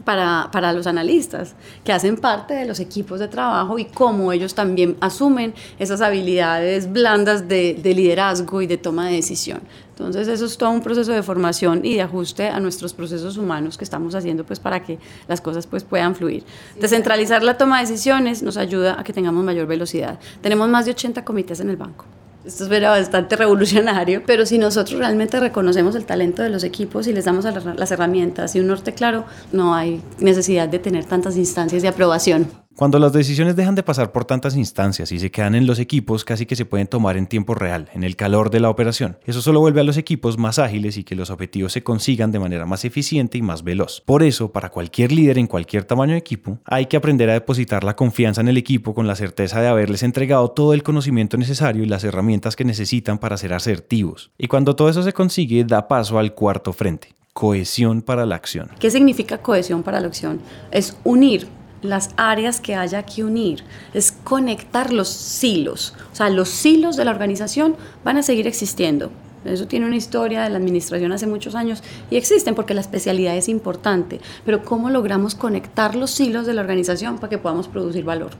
para, 0.05 0.72
los 0.72 0.87
analistas, 0.87 1.55
que 1.83 1.92
hacen 1.92 2.16
parte 2.16 2.55
de 2.55 2.66
los 2.66 2.79
equipos 2.79 3.20
de 3.20 3.29
trabajo 3.29 3.79
y 3.79 3.87
cómo 3.87 4.33
ellos 4.33 4.55
también 4.55 4.96
asumen 5.00 5.55
esas 5.79 6.00
habilidades 6.00 6.92
blandas 6.92 7.48
de, 7.48 7.81
liderazgo 7.83 8.62
y 8.62 8.66
de 8.66 8.77
toma 8.77 9.09
de 9.09 9.16
decisión. 9.16 9.61
Entonces 9.96 10.26
eso 10.26 10.46
es 10.46 10.59
todo 10.59 10.70
un 10.70 10.83
proceso 10.83 11.12
de 11.12 11.22
formación 11.22 11.85
y 11.85 11.94
de 11.94 12.02
ajuste 12.02 12.48
a 12.48 12.59
nuestros 12.59 12.92
procesos 12.92 13.37
humanos 13.37 13.78
que 13.78 13.85
estamos 13.85 14.16
haciendo 14.16 14.44
pues 14.44 14.59
para 14.59 14.83
que 14.83 14.98
las 15.28 15.40
cosas 15.40 15.68
pues 15.68 15.85
puedan 15.85 16.16
fluir. 16.16 16.42
Descentralizar 16.80 17.44
la 17.44 17.57
toma 17.57 17.80
de 17.80 17.87
decisiones 17.87 18.42
nos 18.42 18.57
ayuda 18.57 18.98
a 18.98 19.04
que 19.04 19.12
tengamos 19.12 19.44
mayor 19.44 19.68
velocidad. 19.68 20.18
Tenemos 20.40 20.68
más 20.68 20.85
de 20.85 20.90
80 20.90 21.24
comités 21.24 21.61
en 21.61 21.70
el 21.70 21.76
banco. 21.76 22.07
Esto 22.44 22.64
es 22.64 22.83
bastante 22.83 23.37
revolucionario, 23.37 24.22
pero 24.26 24.44
si 24.44 24.59
nosotros 24.59 24.98
realmente 24.98 25.38
reconocemos 25.38 25.94
el 25.94 26.04
talento 26.04 26.42
de 26.42 26.50
los 26.50 26.64
equipos 26.64 27.07
y 27.07 27.12
les 27.12 27.24
damos 27.24 27.44
las 27.44 27.90
herramientas 27.92 28.54
y 28.54 28.61
un 28.61 28.66
norte 28.66 28.92
claro, 28.92 29.24
no 29.52 29.74
hay 29.74 30.02
necesidad 30.18 30.68
de 30.68 30.80
tener 30.80 31.04
tantas 31.04 31.37
instancias 31.37 31.83
de 31.83 31.88
aprobación. 31.88 32.63
Cuando 32.76 32.98
las 32.98 33.12
decisiones 33.12 33.54
dejan 33.54 33.76
de 33.76 33.84
pasar 33.84 34.10
por 34.10 34.24
tantas 34.24 34.56
instancias 34.56 35.12
y 35.12 35.20
se 35.20 35.30
quedan 35.30 35.54
en 35.54 35.64
los 35.64 35.78
equipos, 35.78 36.24
casi 36.24 36.44
que 36.44 36.56
se 36.56 36.64
pueden 36.64 36.88
tomar 36.88 37.16
en 37.16 37.28
tiempo 37.28 37.54
real, 37.54 37.88
en 37.94 38.02
el 38.02 38.16
calor 38.16 38.50
de 38.50 38.58
la 38.58 38.68
operación. 38.68 39.16
Eso 39.24 39.40
solo 39.40 39.60
vuelve 39.60 39.80
a 39.80 39.84
los 39.84 39.96
equipos 39.96 40.38
más 40.38 40.58
ágiles 40.58 40.96
y 40.96 41.04
que 41.04 41.14
los 41.14 41.30
objetivos 41.30 41.72
se 41.72 41.84
consigan 41.84 42.32
de 42.32 42.40
manera 42.40 42.66
más 42.66 42.84
eficiente 42.84 43.38
y 43.38 43.42
más 43.42 43.62
veloz. 43.62 44.02
Por 44.04 44.24
eso, 44.24 44.50
para 44.50 44.70
cualquier 44.70 45.12
líder 45.12 45.38
en 45.38 45.46
cualquier 45.46 45.84
tamaño 45.84 46.14
de 46.14 46.18
equipo, 46.18 46.58
hay 46.64 46.87
que 46.87 46.96
aprender 46.96 47.30
a 47.30 47.34
depositar 47.34 47.84
la 47.84 47.94
confianza 47.94 48.40
en 48.40 48.48
el 48.48 48.56
equipo 48.56 48.92
con 48.92 49.06
la 49.06 49.14
certeza 49.14 49.60
de 49.60 49.68
haberles 49.68 50.02
entregado 50.02 50.50
todo 50.50 50.74
el 50.74 50.82
conocimiento 50.82 51.37
necesario 51.37 51.84
y 51.84 51.87
las 51.87 52.02
herramientas 52.02 52.56
que 52.56 52.64
necesitan 52.64 53.18
para 53.18 53.37
ser 53.37 53.52
asertivos. 53.52 54.32
Y 54.37 54.48
cuando 54.48 54.74
todo 54.74 54.88
eso 54.88 55.04
se 55.04 55.12
consigue, 55.12 55.62
da 55.62 55.87
paso 55.87 56.18
al 56.18 56.34
cuarto 56.34 56.72
frente, 56.72 57.14
cohesión 57.34 58.02
para 58.02 58.26
la 58.26 58.34
acción. 58.34 58.70
¿Qué 58.80 58.90
significa 58.90 59.38
cohesión 59.38 59.84
para 59.84 60.00
la 60.00 60.08
acción? 60.08 60.40
Es 60.72 60.96
unir 61.04 61.46
las 61.85 62.11
áreas 62.16 62.61
que 62.61 62.75
haya 62.75 63.05
que 63.05 63.23
unir, 63.23 63.62
es 63.92 64.12
conectar 64.12 64.92
los 64.92 65.09
silos. 65.09 65.94
O 66.12 66.16
sea, 66.16 66.31
los 66.31 66.49
silos 66.49 66.97
de 66.97 67.05
la 67.05 67.11
organización 67.11 67.77
van 68.05 68.16
a 68.16 68.23
seguir 68.23 68.47
existiendo. 68.47 69.11
Eso 69.44 69.66
tiene 69.66 69.87
una 69.87 69.97
historia 69.97 70.42
de 70.42 70.49
la 70.49 70.57
administración 70.57 71.12
hace 71.12 71.27
muchos 71.27 71.55
años 71.55 71.83
y 72.11 72.16
existen 72.16 72.55
porque 72.55 72.73
la 72.73 72.81
especialidad 72.81 73.37
es 73.37 73.51
importante. 73.51 74.20
Pero 74.47 74.64
¿cómo 74.64 74.88
logramos 74.88 75.35
conectar 75.35 75.94
los 75.94 76.11
silos 76.11 76.47
de 76.47 76.55
la 76.55 76.62
organización 76.62 77.18
para 77.18 77.29
que 77.29 77.37
podamos 77.37 77.68
producir 77.68 78.05
valor? 78.05 78.31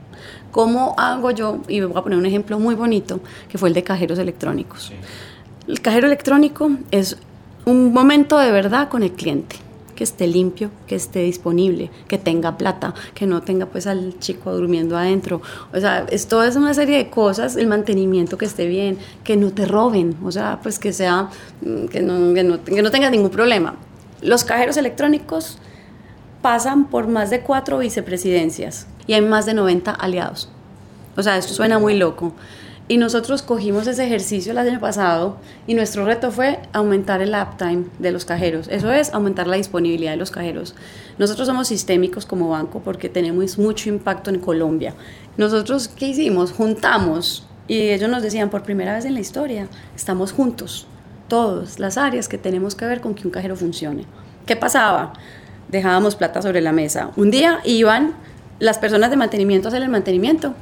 ¿Cómo 0.51 0.95
hago 0.97 1.29
yo? 1.29 1.59
Y 1.67 1.81
voy 1.81 1.95
a 1.95 2.01
poner 2.01 2.17
un 2.17 2.25
ejemplo 2.25 2.57
muy 2.59 2.73
bonito 2.73 3.19
que 3.49 3.59
fue 3.59 3.69
el 3.69 3.75
de 3.75 3.83
cajeros 3.83 4.17
electrónicos. 4.17 4.91
El 5.67 5.79
cajero 5.81 6.07
electrónico 6.07 6.71
es 6.89 7.17
un 7.65 7.93
momento 7.93 8.39
de 8.39 8.51
verdad 8.51 8.89
con 8.89 9.03
el 9.03 9.11
cliente 9.11 9.57
que 9.95 10.03
esté 10.03 10.27
limpio, 10.27 10.69
que 10.87 10.95
esté 10.95 11.23
disponible, 11.23 11.89
que 12.07 12.17
tenga 12.17 12.57
plata, 12.57 12.93
que 13.13 13.25
no 13.25 13.41
tenga 13.41 13.65
pues 13.65 13.87
al 13.87 14.19
chico 14.19 14.53
durmiendo 14.53 14.97
adentro. 14.97 15.41
O 15.73 15.79
sea, 15.79 16.05
esto 16.11 16.43
es 16.43 16.55
una 16.55 16.73
serie 16.73 16.97
de 16.97 17.09
cosas, 17.09 17.55
el 17.55 17.67
mantenimiento 17.67 18.37
que 18.37 18.45
esté 18.45 18.67
bien, 18.67 18.97
que 19.23 19.37
no 19.37 19.51
te 19.51 19.65
roben, 19.65 20.15
o 20.23 20.31
sea, 20.31 20.59
pues 20.61 20.79
que 20.79 20.93
sea, 20.93 21.29
mm, 21.61 21.85
que 21.85 22.01
no, 22.01 22.33
que 22.33 22.43
no, 22.43 22.63
que 22.63 22.81
no 22.81 22.91
tengas 22.91 23.11
ningún 23.11 23.31
problema. 23.31 23.75
Los 24.21 24.43
cajeros 24.43 24.77
electrónicos 24.77 25.57
pasan 26.41 26.85
por 26.85 27.07
más 27.07 27.29
de 27.29 27.41
cuatro 27.41 27.79
vicepresidencias 27.79 28.87
y 29.07 29.13
hay 29.13 29.21
más 29.21 29.45
de 29.45 29.53
90 29.53 29.91
aliados. 29.91 30.49
O 31.17 31.23
sea, 31.23 31.37
esto 31.37 31.53
suena 31.53 31.79
muy 31.79 31.97
loco. 31.97 32.33
Y 32.87 32.97
nosotros 32.97 33.41
cogimos 33.41 33.87
ese 33.87 34.05
ejercicio 34.05 34.51
el 34.51 34.59
año 34.59 34.79
pasado 34.79 35.37
y 35.65 35.73
nuestro 35.73 36.05
reto 36.05 36.29
fue 36.29 36.59
aumentar 36.71 37.19
el 37.23 37.33
uptime 37.33 37.85
de 37.97 38.11
los 38.11 38.25
cajeros. 38.25 38.67
Eso 38.67 38.91
es 38.91 39.11
aumentar 39.11 39.47
la 39.47 39.55
disponibilidad 39.55 40.11
de 40.11 40.17
los 40.17 40.29
cajeros. 40.29 40.75
Nosotros 41.17 41.47
somos 41.47 41.67
sistémicos 41.67 42.27
como 42.27 42.49
banco 42.49 42.81
porque 42.85 43.09
tenemos 43.09 43.57
mucho 43.57 43.89
impacto 43.89 44.29
en 44.29 44.39
Colombia. 44.39 44.93
Nosotros, 45.35 45.87
¿qué 45.87 46.09
hicimos? 46.09 46.51
Juntamos 46.51 47.47
y 47.67 47.89
ellos 47.89 48.07
nos 48.07 48.21
decían 48.21 48.51
por 48.51 48.61
primera 48.61 48.93
vez 48.93 49.05
en 49.05 49.15
la 49.15 49.19
historia, 49.19 49.67
estamos 49.95 50.31
juntos, 50.31 50.85
todas 51.27 51.79
las 51.79 51.97
áreas 51.97 52.27
que 52.27 52.37
tenemos 52.37 52.75
que 52.75 52.85
ver 52.85 53.01
con 53.01 53.15
que 53.15 53.25
un 53.25 53.31
cajero 53.31 53.55
funcione. 53.55 54.05
¿Qué 54.45 54.55
pasaba? 54.55 55.13
Dejábamos 55.69 56.15
plata 56.15 56.43
sobre 56.43 56.61
la 56.61 56.71
mesa. 56.71 57.09
Un 57.15 57.31
día 57.31 57.61
iban 57.63 58.13
las 58.59 58.77
personas 58.77 59.09
de 59.09 59.17
mantenimiento 59.17 59.67
a 59.67 59.69
hacer 59.69 59.81
el 59.81 59.89
mantenimiento 59.89 60.53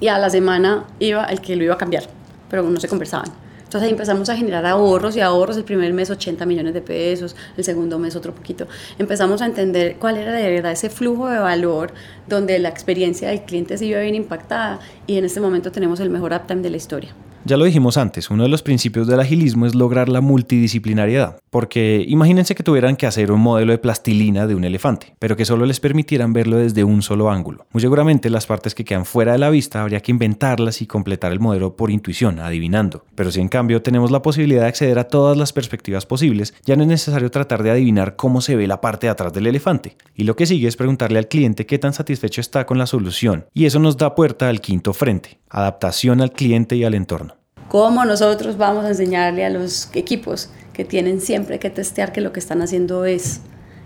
y 0.00 0.08
a 0.08 0.18
la 0.18 0.30
semana 0.30 0.84
iba 0.98 1.24
el 1.24 1.40
que 1.40 1.56
lo 1.56 1.64
iba 1.64 1.74
a 1.74 1.78
cambiar, 1.78 2.04
pero 2.50 2.62
no 2.62 2.80
se 2.80 2.88
conversaban. 2.88 3.30
Entonces 3.74 3.88
ahí 3.88 3.92
empezamos 3.92 4.28
a 4.28 4.36
generar 4.36 4.64
ahorros 4.66 5.16
y 5.16 5.20
ahorros, 5.20 5.56
el 5.56 5.64
primer 5.64 5.92
mes 5.92 6.08
80 6.08 6.46
millones 6.46 6.74
de 6.74 6.80
pesos, 6.80 7.34
el 7.56 7.64
segundo 7.64 7.98
mes 7.98 8.14
otro 8.14 8.32
poquito. 8.32 8.68
Empezamos 9.00 9.42
a 9.42 9.46
entender 9.46 9.96
cuál 9.98 10.16
era 10.16 10.32
de 10.32 10.48
verdad 10.48 10.70
ese 10.70 10.90
flujo 10.90 11.28
de 11.28 11.40
valor 11.40 11.92
donde 12.28 12.56
la 12.60 12.68
experiencia 12.68 13.30
del 13.30 13.42
cliente 13.42 13.76
se 13.76 13.86
iba 13.86 13.98
bien 13.98 14.14
impactada 14.14 14.78
y 15.08 15.18
en 15.18 15.24
este 15.24 15.40
momento 15.40 15.72
tenemos 15.72 15.98
el 15.98 16.08
mejor 16.08 16.32
uptime 16.32 16.62
de 16.62 16.70
la 16.70 16.76
historia. 16.76 17.10
Ya 17.46 17.58
lo 17.58 17.66
dijimos 17.66 17.98
antes, 17.98 18.30
uno 18.30 18.44
de 18.44 18.48
los 18.48 18.62
principios 18.62 19.06
del 19.06 19.20
agilismo 19.20 19.66
es 19.66 19.74
lograr 19.74 20.08
la 20.08 20.22
multidisciplinariedad. 20.22 21.36
Porque 21.50 22.02
imagínense 22.08 22.54
que 22.54 22.62
tuvieran 22.62 22.96
que 22.96 23.06
hacer 23.06 23.30
un 23.30 23.42
modelo 23.42 23.72
de 23.72 23.78
plastilina 23.78 24.46
de 24.46 24.54
un 24.54 24.64
elefante, 24.64 25.14
pero 25.18 25.36
que 25.36 25.44
solo 25.44 25.66
les 25.66 25.78
permitieran 25.78 26.32
verlo 26.32 26.56
desde 26.56 26.84
un 26.84 27.02
solo 27.02 27.30
ángulo. 27.30 27.66
Muy 27.70 27.82
seguramente 27.82 28.30
las 28.30 28.46
partes 28.46 28.74
que 28.74 28.86
quedan 28.86 29.04
fuera 29.04 29.32
de 29.32 29.38
la 29.38 29.50
vista 29.50 29.82
habría 29.82 30.00
que 30.00 30.10
inventarlas 30.10 30.80
y 30.80 30.86
completar 30.86 31.32
el 31.32 31.40
modelo 31.40 31.76
por 31.76 31.90
intuición, 31.90 32.40
adivinando. 32.40 33.04
Pero 33.14 33.30
si 33.30 33.42
en 33.42 33.48
cambio 33.48 33.82
tenemos 33.82 34.10
la 34.10 34.22
posibilidad 34.22 34.62
de 34.62 34.68
acceder 34.68 34.98
a 34.98 35.08
todas 35.08 35.36
las 35.36 35.52
perspectivas 35.52 36.06
posibles, 36.06 36.54
ya 36.64 36.76
no 36.76 36.82
es 36.84 36.88
necesario 36.88 37.30
tratar 37.30 37.62
de 37.62 37.72
adivinar 37.72 38.16
cómo 38.16 38.40
se 38.40 38.56
ve 38.56 38.66
la 38.66 38.80
parte 38.80 39.06
de 39.06 39.10
atrás 39.10 39.34
del 39.34 39.48
elefante. 39.48 39.98
Y 40.14 40.24
lo 40.24 40.34
que 40.34 40.46
sigue 40.46 40.66
es 40.66 40.76
preguntarle 40.76 41.18
al 41.18 41.28
cliente 41.28 41.66
qué 41.66 41.78
tan 41.78 41.92
satisfecho 41.92 42.40
está 42.40 42.64
con 42.64 42.78
la 42.78 42.86
solución. 42.86 43.44
Y 43.52 43.66
eso 43.66 43.80
nos 43.80 43.98
da 43.98 44.14
puerta 44.14 44.48
al 44.48 44.62
quinto 44.62 44.94
frente, 44.94 45.40
adaptación 45.50 46.22
al 46.22 46.32
cliente 46.32 46.74
y 46.76 46.84
al 46.84 46.94
entorno. 46.94 47.33
¿Cómo 47.74 48.04
nosotros 48.04 48.56
vamos 48.56 48.84
a 48.84 48.90
enseñarle 48.90 49.44
a 49.44 49.50
los 49.50 49.88
equipos 49.94 50.48
que 50.72 50.84
tienen 50.84 51.20
siempre 51.20 51.58
que 51.58 51.70
testear 51.70 52.12
que 52.12 52.20
lo 52.20 52.30
que 52.32 52.38
están 52.38 52.62
haciendo 52.62 53.04
es 53.04 53.40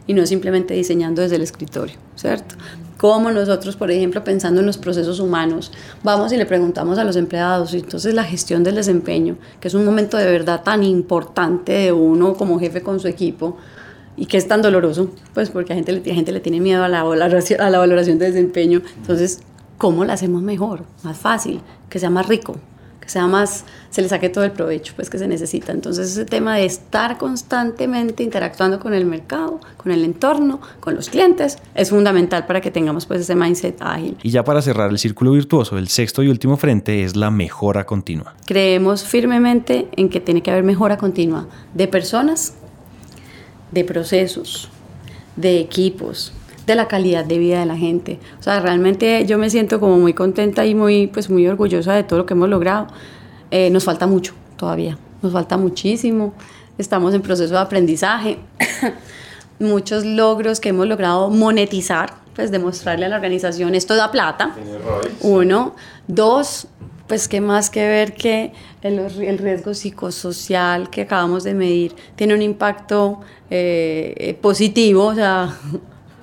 y 0.06 0.12
no 0.12 0.26
simplemente 0.26 0.74
diseñando 0.74 1.22
desde 1.22 1.36
el 1.36 1.42
escritorio, 1.42 1.96
¿cierto? 2.14 2.56
Cómo 2.98 3.30
nosotros, 3.30 3.76
por 3.76 3.90
ejemplo, 3.90 4.22
pensando 4.24 4.60
en 4.60 4.66
los 4.66 4.76
procesos 4.76 5.20
humanos, 5.20 5.72
vamos 6.04 6.34
y 6.34 6.36
le 6.36 6.44
preguntamos 6.44 6.98
a 6.98 7.04
los 7.04 7.16
empleados, 7.16 7.72
y 7.72 7.78
entonces 7.78 8.12
la 8.12 8.24
gestión 8.24 8.62
del 8.62 8.74
desempeño, 8.74 9.38
que 9.58 9.68
es 9.68 9.74
un 9.74 9.86
momento 9.86 10.18
de 10.18 10.26
verdad 10.26 10.62
tan 10.62 10.82
importante 10.82 11.72
de 11.72 11.90
uno 11.90 12.34
como 12.34 12.60
jefe 12.60 12.82
con 12.82 13.00
su 13.00 13.08
equipo, 13.08 13.56
y 14.18 14.26
que 14.26 14.36
es 14.36 14.46
tan 14.46 14.60
doloroso, 14.60 15.12
pues 15.32 15.48
porque 15.48 15.72
a 15.72 15.76
gente, 15.76 15.92
a 15.92 16.14
gente 16.14 16.32
le 16.32 16.40
tiene 16.40 16.60
miedo 16.60 16.84
a 16.84 16.88
la, 16.88 17.04
valoración, 17.04 17.62
a 17.62 17.70
la 17.70 17.78
valoración 17.78 18.18
de 18.18 18.26
desempeño, 18.26 18.82
entonces, 18.98 19.40
¿cómo 19.78 20.04
la 20.04 20.12
hacemos 20.12 20.42
mejor, 20.42 20.84
más 21.04 21.16
fácil, 21.16 21.62
que 21.88 21.98
sea 21.98 22.10
más 22.10 22.28
rico? 22.28 22.56
Sea 23.10 23.26
más, 23.26 23.64
se 23.90 24.02
le 24.02 24.08
saque 24.08 24.28
todo 24.28 24.44
el 24.44 24.52
provecho 24.52 24.92
pues, 24.96 25.10
que 25.10 25.18
se 25.18 25.26
necesita. 25.28 25.72
Entonces 25.72 26.10
ese 26.10 26.24
tema 26.24 26.56
de 26.56 26.64
estar 26.64 27.18
constantemente 27.18 28.22
interactuando 28.22 28.78
con 28.80 28.94
el 28.94 29.06
mercado, 29.06 29.60
con 29.76 29.92
el 29.92 30.04
entorno, 30.04 30.60
con 30.80 30.94
los 30.94 31.08
clientes, 31.08 31.58
es 31.74 31.90
fundamental 31.90 32.46
para 32.46 32.60
que 32.60 32.70
tengamos 32.70 33.06
pues 33.06 33.20
ese 33.20 33.34
mindset 33.34 33.80
ágil. 33.80 34.16
Y 34.22 34.30
ya 34.30 34.44
para 34.44 34.62
cerrar 34.62 34.90
el 34.90 34.98
círculo 34.98 35.32
virtuoso, 35.32 35.78
el 35.78 35.88
sexto 35.88 36.22
y 36.22 36.28
último 36.28 36.56
frente 36.56 37.04
es 37.04 37.16
la 37.16 37.30
mejora 37.30 37.84
continua. 37.84 38.34
Creemos 38.46 39.04
firmemente 39.04 39.88
en 39.96 40.08
que 40.08 40.20
tiene 40.20 40.42
que 40.42 40.50
haber 40.50 40.64
mejora 40.64 40.96
continua 40.96 41.46
de 41.74 41.88
personas, 41.88 42.54
de 43.70 43.84
procesos, 43.84 44.68
de 45.36 45.60
equipos, 45.60 46.32
de 46.68 46.74
la 46.74 46.86
calidad 46.86 47.24
de 47.24 47.38
vida 47.38 47.58
de 47.58 47.66
la 47.66 47.76
gente. 47.76 48.20
O 48.38 48.42
sea, 48.42 48.60
realmente 48.60 49.24
yo 49.26 49.38
me 49.38 49.48
siento 49.50 49.80
como 49.80 49.98
muy 49.98 50.12
contenta 50.12 50.66
y 50.66 50.74
muy, 50.74 51.06
pues, 51.08 51.30
muy 51.30 51.48
orgullosa 51.48 51.94
de 51.94 52.04
todo 52.04 52.20
lo 52.20 52.26
que 52.26 52.34
hemos 52.34 52.48
logrado. 52.48 52.86
Eh, 53.50 53.70
nos 53.70 53.84
falta 53.84 54.06
mucho 54.06 54.34
todavía, 54.56 54.98
nos 55.22 55.32
falta 55.32 55.56
muchísimo. 55.56 56.34
Estamos 56.76 57.14
en 57.14 57.22
proceso 57.22 57.54
de 57.54 57.60
aprendizaje. 57.60 58.38
Muchos 59.58 60.04
logros 60.04 60.60
que 60.60 60.68
hemos 60.68 60.86
logrado 60.86 61.30
monetizar, 61.30 62.12
pues 62.36 62.52
demostrarle 62.52 63.06
a 63.06 63.08
la 63.08 63.16
organización, 63.16 63.74
esto 63.74 63.96
da 63.96 64.12
plata. 64.12 64.54
Uno. 65.22 65.74
Dos, 66.06 66.68
pues 67.08 67.26
qué 67.28 67.40
más 67.40 67.70
que 67.70 67.88
ver 67.88 68.12
que 68.12 68.52
el, 68.82 68.98
el, 68.98 69.38
riesgo 69.38 69.72
psicosocial 69.72 70.90
que 70.90 71.02
acabamos 71.02 71.42
de 71.42 71.54
medir 71.54 71.96
tiene 72.14 72.34
un 72.34 72.42
impacto 72.42 73.20
eh, 73.50 74.38
positivo, 74.40 75.06
o 75.06 75.14
sea, 75.14 75.56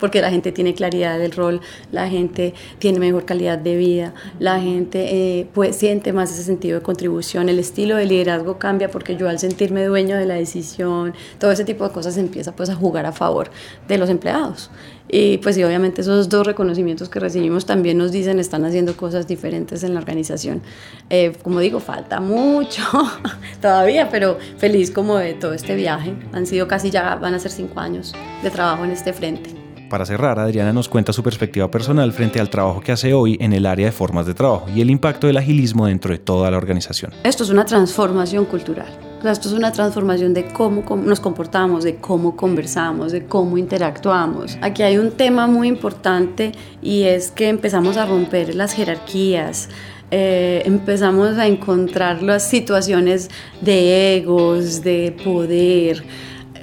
porque 0.05 0.21
la 0.21 0.29
gente 0.29 0.51
tiene 0.51 0.75
claridad 0.75 1.17
del 1.17 1.31
rol, 1.31 1.61
la 1.91 2.07
gente 2.07 2.53
tiene 2.77 2.99
mejor 2.99 3.25
calidad 3.25 3.57
de 3.57 3.75
vida, 3.75 4.13
la 4.37 4.59
gente 4.59 5.39
eh, 5.39 5.47
pues, 5.51 5.77
siente 5.77 6.13
más 6.13 6.31
ese 6.31 6.43
sentido 6.43 6.77
de 6.77 6.83
contribución, 6.83 7.49
el 7.49 7.57
estilo 7.57 7.95
de 7.95 8.05
liderazgo 8.05 8.59
cambia 8.59 8.91
porque 8.91 9.15
yo 9.15 9.27
al 9.27 9.39
sentirme 9.39 9.83
dueño 9.83 10.15
de 10.15 10.27
la 10.27 10.35
decisión, 10.35 11.15
todo 11.39 11.51
ese 11.51 11.65
tipo 11.65 11.87
de 11.87 11.91
cosas 11.91 12.17
empieza 12.17 12.55
pues 12.55 12.69
a 12.69 12.75
jugar 12.75 13.07
a 13.07 13.13
favor 13.13 13.49
de 13.87 13.97
los 13.97 14.11
empleados. 14.11 14.69
Y 15.07 15.39
pues 15.39 15.55
sí, 15.55 15.63
obviamente 15.63 16.01
esos 16.01 16.29
dos 16.29 16.45
reconocimientos 16.45 17.09
que 17.09 17.19
recibimos 17.19 17.65
también 17.65 17.97
nos 17.97 18.11
dicen 18.11 18.37
están 18.37 18.63
haciendo 18.63 18.95
cosas 18.95 19.27
diferentes 19.27 19.83
en 19.83 19.95
la 19.95 20.01
organización. 20.01 20.61
Eh, 21.09 21.33
como 21.41 21.61
digo, 21.61 21.79
falta 21.79 22.19
mucho 22.19 22.83
todavía, 23.59 24.09
pero 24.11 24.37
feliz 24.59 24.91
como 24.91 25.17
de 25.17 25.33
todo 25.33 25.53
este 25.53 25.73
viaje. 25.73 26.13
Han 26.31 26.45
sido 26.45 26.67
casi 26.67 26.91
ya, 26.91 27.15
van 27.15 27.33
a 27.33 27.39
ser 27.39 27.49
cinco 27.49 27.79
años 27.79 28.13
de 28.43 28.51
trabajo 28.51 28.83
en 28.83 28.91
este 28.91 29.11
frente. 29.11 29.64
Para 29.89 30.05
cerrar, 30.05 30.39
Adriana 30.39 30.73
nos 30.73 30.89
cuenta 30.89 31.13
su 31.13 31.21
perspectiva 31.21 31.69
personal 31.69 32.11
frente 32.11 32.39
al 32.39 32.49
trabajo 32.49 32.81
que 32.81 32.91
hace 32.91 33.13
hoy 33.13 33.37
en 33.39 33.53
el 33.53 33.67
área 33.67 33.85
de 33.85 33.91
formas 33.91 34.25
de 34.25 34.33
trabajo 34.33 34.65
y 34.73 34.81
el 34.81 34.89
impacto 34.89 35.27
del 35.27 35.37
agilismo 35.37 35.85
dentro 35.85 36.11
de 36.11 36.17
toda 36.17 36.49
la 36.49 36.57
organización. 36.57 37.11
Esto 37.23 37.43
es 37.43 37.51
una 37.51 37.65
transformación 37.65 38.45
cultural. 38.45 38.87
esto 39.23 39.47
es 39.47 39.53
una 39.53 39.71
transformación 39.71 40.33
de 40.33 40.45
cómo 40.47 40.83
nos 40.97 41.19
comportamos, 41.19 41.83
de 41.83 41.97
cómo 41.97 42.35
conversamos, 42.35 43.11
de 43.11 43.25
cómo 43.25 43.57
interactuamos. 43.59 44.57
Aquí 44.61 44.81
hay 44.81 44.97
un 44.97 45.11
tema 45.11 45.45
muy 45.45 45.67
importante 45.67 46.51
y 46.81 47.03
es 47.03 47.29
que 47.29 47.49
empezamos 47.49 47.97
a 47.97 48.07
romper 48.07 48.55
las 48.55 48.73
jerarquías, 48.73 49.69
eh, 50.09 50.63
empezamos 50.65 51.37
a 51.37 51.45
encontrar 51.45 52.23
las 52.23 52.47
situaciones 52.47 53.29
de 53.61 54.17
egos, 54.17 54.81
de 54.81 55.15
poder. 55.23 56.03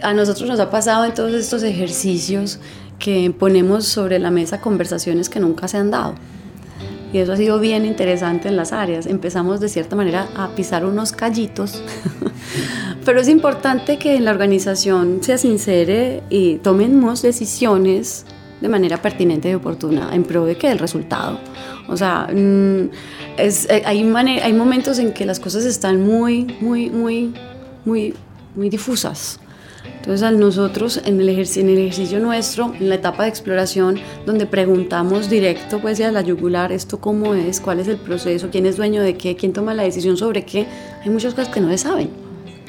A 0.02 0.12
nosotros 0.12 0.48
nos 0.48 0.58
ha 0.58 0.70
pasado 0.70 1.04
en 1.04 1.14
todos 1.14 1.32
estos 1.32 1.62
ejercicios 1.62 2.58
que 3.02 3.34
ponemos 3.36 3.84
sobre 3.84 4.20
la 4.20 4.30
mesa 4.30 4.60
conversaciones 4.60 5.28
que 5.28 5.40
nunca 5.40 5.66
se 5.66 5.76
han 5.76 5.90
dado. 5.90 6.14
Y 7.12 7.18
eso 7.18 7.32
ha 7.32 7.36
sido 7.36 7.58
bien 7.58 7.84
interesante 7.84 8.48
en 8.48 8.56
las 8.56 8.72
áreas. 8.72 9.06
Empezamos 9.06 9.58
de 9.58 9.68
cierta 9.68 9.96
manera 9.96 10.28
a 10.36 10.54
pisar 10.54 10.86
unos 10.86 11.10
callitos, 11.10 11.82
pero 13.04 13.20
es 13.20 13.28
importante 13.28 13.98
que 13.98 14.14
en 14.14 14.24
la 14.24 14.30
organización 14.30 15.18
se 15.20 15.36
sincere 15.36 16.22
y 16.30 16.58
tomemos 16.58 17.22
decisiones 17.22 18.24
de 18.60 18.68
manera 18.68 19.02
pertinente 19.02 19.50
y 19.50 19.54
oportuna 19.54 20.14
en 20.14 20.22
pro 20.22 20.46
de 20.46 20.56
que 20.56 20.70
el 20.70 20.78
resultado. 20.78 21.40
O 21.88 21.96
sea, 21.96 22.28
mm, 22.32 22.88
es, 23.36 23.68
eh, 23.68 23.82
hay, 23.84 24.00
hay 24.04 24.52
momentos 24.52 25.00
en 25.00 25.12
que 25.12 25.26
las 25.26 25.40
cosas 25.40 25.64
están 25.64 26.00
muy, 26.00 26.56
muy, 26.60 26.88
muy, 26.88 27.34
muy, 27.84 28.14
muy 28.54 28.70
difusas. 28.70 29.40
Entonces, 30.02 30.24
a 30.24 30.32
nosotros 30.32 31.00
en 31.04 31.20
el, 31.20 31.28
ejercicio, 31.28 31.62
en 31.62 31.68
el 31.68 31.78
ejercicio 31.78 32.18
nuestro, 32.18 32.74
en 32.74 32.88
la 32.88 32.96
etapa 32.96 33.22
de 33.22 33.28
exploración, 33.28 34.00
donde 34.26 34.46
preguntamos 34.46 35.30
directo, 35.30 35.78
pues, 35.78 36.00
a 36.00 36.10
la 36.10 36.22
yugular, 36.22 36.72
esto 36.72 36.98
cómo 36.98 37.34
es, 37.34 37.60
cuál 37.60 37.78
es 37.78 37.86
el 37.86 37.98
proceso, 37.98 38.48
quién 38.50 38.66
es 38.66 38.76
dueño 38.76 39.00
de 39.00 39.16
qué, 39.16 39.36
quién 39.36 39.52
toma 39.52 39.74
la 39.74 39.84
decisión 39.84 40.16
sobre 40.16 40.44
qué, 40.44 40.66
hay 41.04 41.08
muchas 41.08 41.34
cosas 41.34 41.54
que 41.54 41.60
no 41.60 41.68
se 41.68 41.78
saben. 41.78 42.10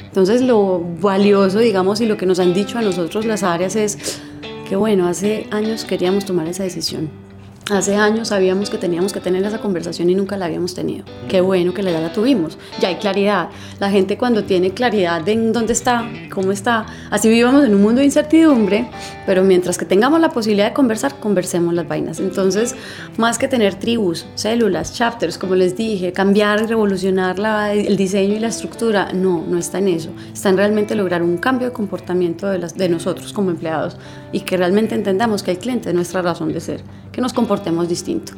Entonces, 0.04 0.42
lo 0.42 0.78
valioso, 1.00 1.58
digamos, 1.58 2.00
y 2.00 2.06
lo 2.06 2.16
que 2.16 2.24
nos 2.24 2.38
han 2.38 2.54
dicho 2.54 2.78
a 2.78 2.82
nosotros 2.82 3.26
las 3.26 3.42
áreas 3.42 3.74
es 3.74 4.20
que, 4.68 4.76
bueno, 4.76 5.08
hace 5.08 5.48
años 5.50 5.84
queríamos 5.84 6.24
tomar 6.24 6.46
esa 6.46 6.62
decisión 6.62 7.23
Hace 7.70 7.96
años 7.96 8.28
sabíamos 8.28 8.68
que 8.68 8.76
teníamos 8.76 9.14
que 9.14 9.20
tener 9.20 9.42
esa 9.42 9.58
conversación 9.58 10.10
y 10.10 10.14
nunca 10.14 10.36
la 10.36 10.44
habíamos 10.44 10.74
tenido. 10.74 11.06
Qué 11.30 11.40
bueno 11.40 11.72
que 11.72 11.82
ya 11.82 11.98
la 11.98 12.12
tuvimos. 12.12 12.58
Ya 12.78 12.88
hay 12.88 12.96
claridad. 12.96 13.48
La 13.80 13.90
gente 13.90 14.18
cuando 14.18 14.44
tiene 14.44 14.72
claridad 14.72 15.22
de 15.22 15.34
dónde 15.50 15.72
está, 15.72 16.06
cómo 16.30 16.52
está, 16.52 16.84
así 17.10 17.30
vivamos 17.30 17.64
en 17.64 17.74
un 17.74 17.80
mundo 17.80 18.00
de 18.00 18.04
incertidumbre, 18.04 18.90
pero 19.24 19.44
mientras 19.44 19.78
que 19.78 19.86
tengamos 19.86 20.20
la 20.20 20.28
posibilidad 20.28 20.68
de 20.68 20.74
conversar, 20.74 21.18
conversemos 21.20 21.72
las 21.72 21.88
vainas. 21.88 22.20
Entonces, 22.20 22.74
más 23.16 23.38
que 23.38 23.48
tener 23.48 23.76
tribus, 23.76 24.26
células, 24.34 24.92
chapters, 24.92 25.38
como 25.38 25.54
les 25.54 25.74
dije, 25.74 26.12
cambiar 26.12 26.60
y 26.64 26.66
revolucionar 26.66 27.40
el 27.72 27.96
diseño 27.96 28.34
y 28.34 28.40
la 28.40 28.48
estructura, 28.48 29.10
no, 29.14 29.42
no 29.48 29.56
está 29.56 29.78
en 29.78 29.88
eso. 29.88 30.10
Está 30.34 30.50
en 30.50 30.58
realmente 30.58 30.94
lograr 30.94 31.22
un 31.22 31.38
cambio 31.38 31.68
de 31.68 31.72
comportamiento 31.72 32.46
de, 32.46 32.58
las, 32.58 32.76
de 32.76 32.90
nosotros 32.90 33.32
como 33.32 33.50
empleados 33.50 33.96
y 34.32 34.40
que 34.40 34.58
realmente 34.58 34.94
entendamos 34.94 35.42
que 35.42 35.52
el 35.52 35.58
cliente 35.58 35.88
es 35.88 35.94
nuestra 35.94 36.20
razón 36.20 36.52
de 36.52 36.60
ser, 36.60 36.82
que 37.14 37.20
nos 37.20 37.32
comportemos 37.32 37.88
distinto, 37.88 38.32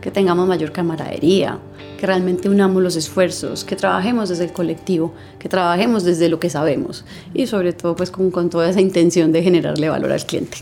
que 0.00 0.10
tengamos 0.10 0.46
mayor 0.46 0.70
camaradería, 0.70 1.58
que 1.98 2.06
realmente 2.06 2.48
unamos 2.48 2.82
los 2.82 2.96
esfuerzos, 2.96 3.64
que 3.64 3.76
trabajemos 3.76 4.28
desde 4.28 4.44
el 4.44 4.52
colectivo, 4.52 5.12
que 5.38 5.48
trabajemos 5.48 6.04
desde 6.04 6.28
lo 6.28 6.38
que 6.38 6.48
sabemos 6.48 7.04
y 7.34 7.46
sobre 7.48 7.72
todo 7.72 7.96
pues 7.96 8.10
con, 8.10 8.30
con 8.30 8.48
toda 8.48 8.70
esa 8.70 8.80
intención 8.80 9.32
de 9.32 9.42
generarle 9.42 9.88
valor 9.88 10.12
al 10.12 10.24
cliente. 10.24 10.58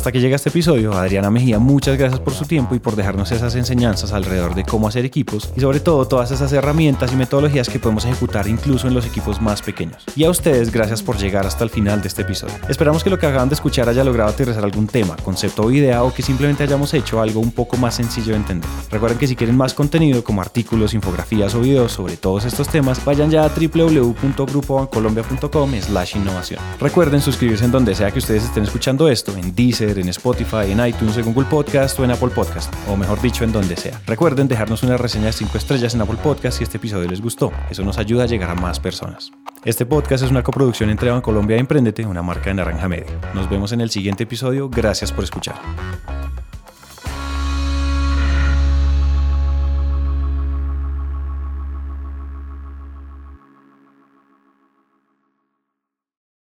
Hasta 0.00 0.12
que 0.12 0.20
llega 0.22 0.36
este 0.36 0.48
episodio, 0.48 0.94
Adriana 0.94 1.30
Mejía, 1.30 1.58
muchas 1.58 1.98
gracias 1.98 2.20
por 2.20 2.32
su 2.32 2.46
tiempo 2.46 2.74
y 2.74 2.78
por 2.78 2.96
dejarnos 2.96 3.32
esas 3.32 3.54
enseñanzas 3.54 4.14
alrededor 4.14 4.54
de 4.54 4.64
cómo 4.64 4.88
hacer 4.88 5.04
equipos 5.04 5.52
y 5.54 5.60
sobre 5.60 5.78
todo 5.78 6.08
todas 6.08 6.30
esas 6.30 6.50
herramientas 6.54 7.12
y 7.12 7.16
metodologías 7.16 7.68
que 7.68 7.78
podemos 7.78 8.06
ejecutar 8.06 8.48
incluso 8.48 8.88
en 8.88 8.94
los 8.94 9.04
equipos 9.04 9.42
más 9.42 9.60
pequeños. 9.60 10.02
Y 10.16 10.24
a 10.24 10.30
ustedes, 10.30 10.72
gracias 10.72 11.02
por 11.02 11.18
llegar 11.18 11.46
hasta 11.46 11.64
el 11.64 11.68
final 11.68 12.00
de 12.00 12.08
este 12.08 12.22
episodio. 12.22 12.54
Esperamos 12.70 13.04
que 13.04 13.10
lo 13.10 13.18
que 13.18 13.26
acaban 13.26 13.50
de 13.50 13.56
escuchar 13.56 13.90
haya 13.90 14.02
logrado 14.02 14.30
aterrizar 14.30 14.64
algún 14.64 14.86
tema, 14.86 15.16
concepto 15.16 15.64
o 15.64 15.70
idea 15.70 16.02
o 16.02 16.14
que 16.14 16.22
simplemente 16.22 16.62
hayamos 16.62 16.94
hecho 16.94 17.20
algo 17.20 17.40
un 17.40 17.52
poco 17.52 17.76
más 17.76 17.96
sencillo 17.96 18.32
de 18.32 18.36
entender. 18.36 18.70
Recuerden 18.90 19.18
que 19.18 19.26
si 19.26 19.36
quieren 19.36 19.58
más 19.58 19.74
contenido 19.74 20.24
como 20.24 20.40
artículos, 20.40 20.94
infografías 20.94 21.54
o 21.54 21.60
videos 21.60 21.92
sobre 21.92 22.16
todos 22.16 22.46
estos 22.46 22.70
temas, 22.70 23.04
vayan 23.04 23.30
ya 23.30 23.44
a 23.44 23.50
www.grupobancolombia.com 23.50 25.72
slash 25.78 26.16
innovación. 26.16 26.58
Recuerden 26.80 27.20
suscribirse 27.20 27.66
en 27.66 27.70
donde 27.70 27.94
sea 27.94 28.10
que 28.10 28.20
ustedes 28.20 28.44
estén 28.44 28.62
escuchando 28.62 29.06
esto, 29.06 29.36
en 29.36 29.54
Deezer, 29.54 29.89
En 29.98 30.08
Spotify, 30.08 30.70
en 30.70 30.86
iTunes, 30.86 31.16
en 31.16 31.24
Google 31.24 31.46
Podcast 31.48 31.98
o 31.98 32.04
en 32.04 32.10
Apple 32.10 32.28
Podcast, 32.28 32.72
o 32.88 32.96
mejor 32.96 33.20
dicho, 33.20 33.44
en 33.44 33.52
donde 33.52 33.76
sea. 33.76 34.00
Recuerden 34.06 34.48
dejarnos 34.48 34.82
una 34.82 34.96
reseña 34.96 35.26
de 35.26 35.32
5 35.32 35.58
estrellas 35.58 35.94
en 35.94 36.00
Apple 36.00 36.18
Podcast 36.22 36.58
si 36.58 36.64
este 36.64 36.78
episodio 36.78 37.08
les 37.08 37.20
gustó. 37.20 37.52
Eso 37.70 37.82
nos 37.82 37.98
ayuda 37.98 38.24
a 38.24 38.26
llegar 38.26 38.50
a 38.50 38.54
más 38.54 38.80
personas. 38.80 39.32
Este 39.64 39.84
podcast 39.84 40.24
es 40.24 40.30
una 40.30 40.42
coproducción 40.42 40.88
entre 40.88 41.10
Colombia 41.20 41.56
y 41.56 41.60
Emprendete, 41.60 42.06
una 42.06 42.22
marca 42.22 42.50
de 42.50 42.54
Naranja 42.54 42.88
Media. 42.88 43.10
Nos 43.34 43.50
vemos 43.50 43.72
en 43.72 43.80
el 43.80 43.90
siguiente 43.90 44.24
episodio. 44.24 44.70
Gracias 44.70 45.12
por 45.12 45.24
escuchar. 45.24 45.56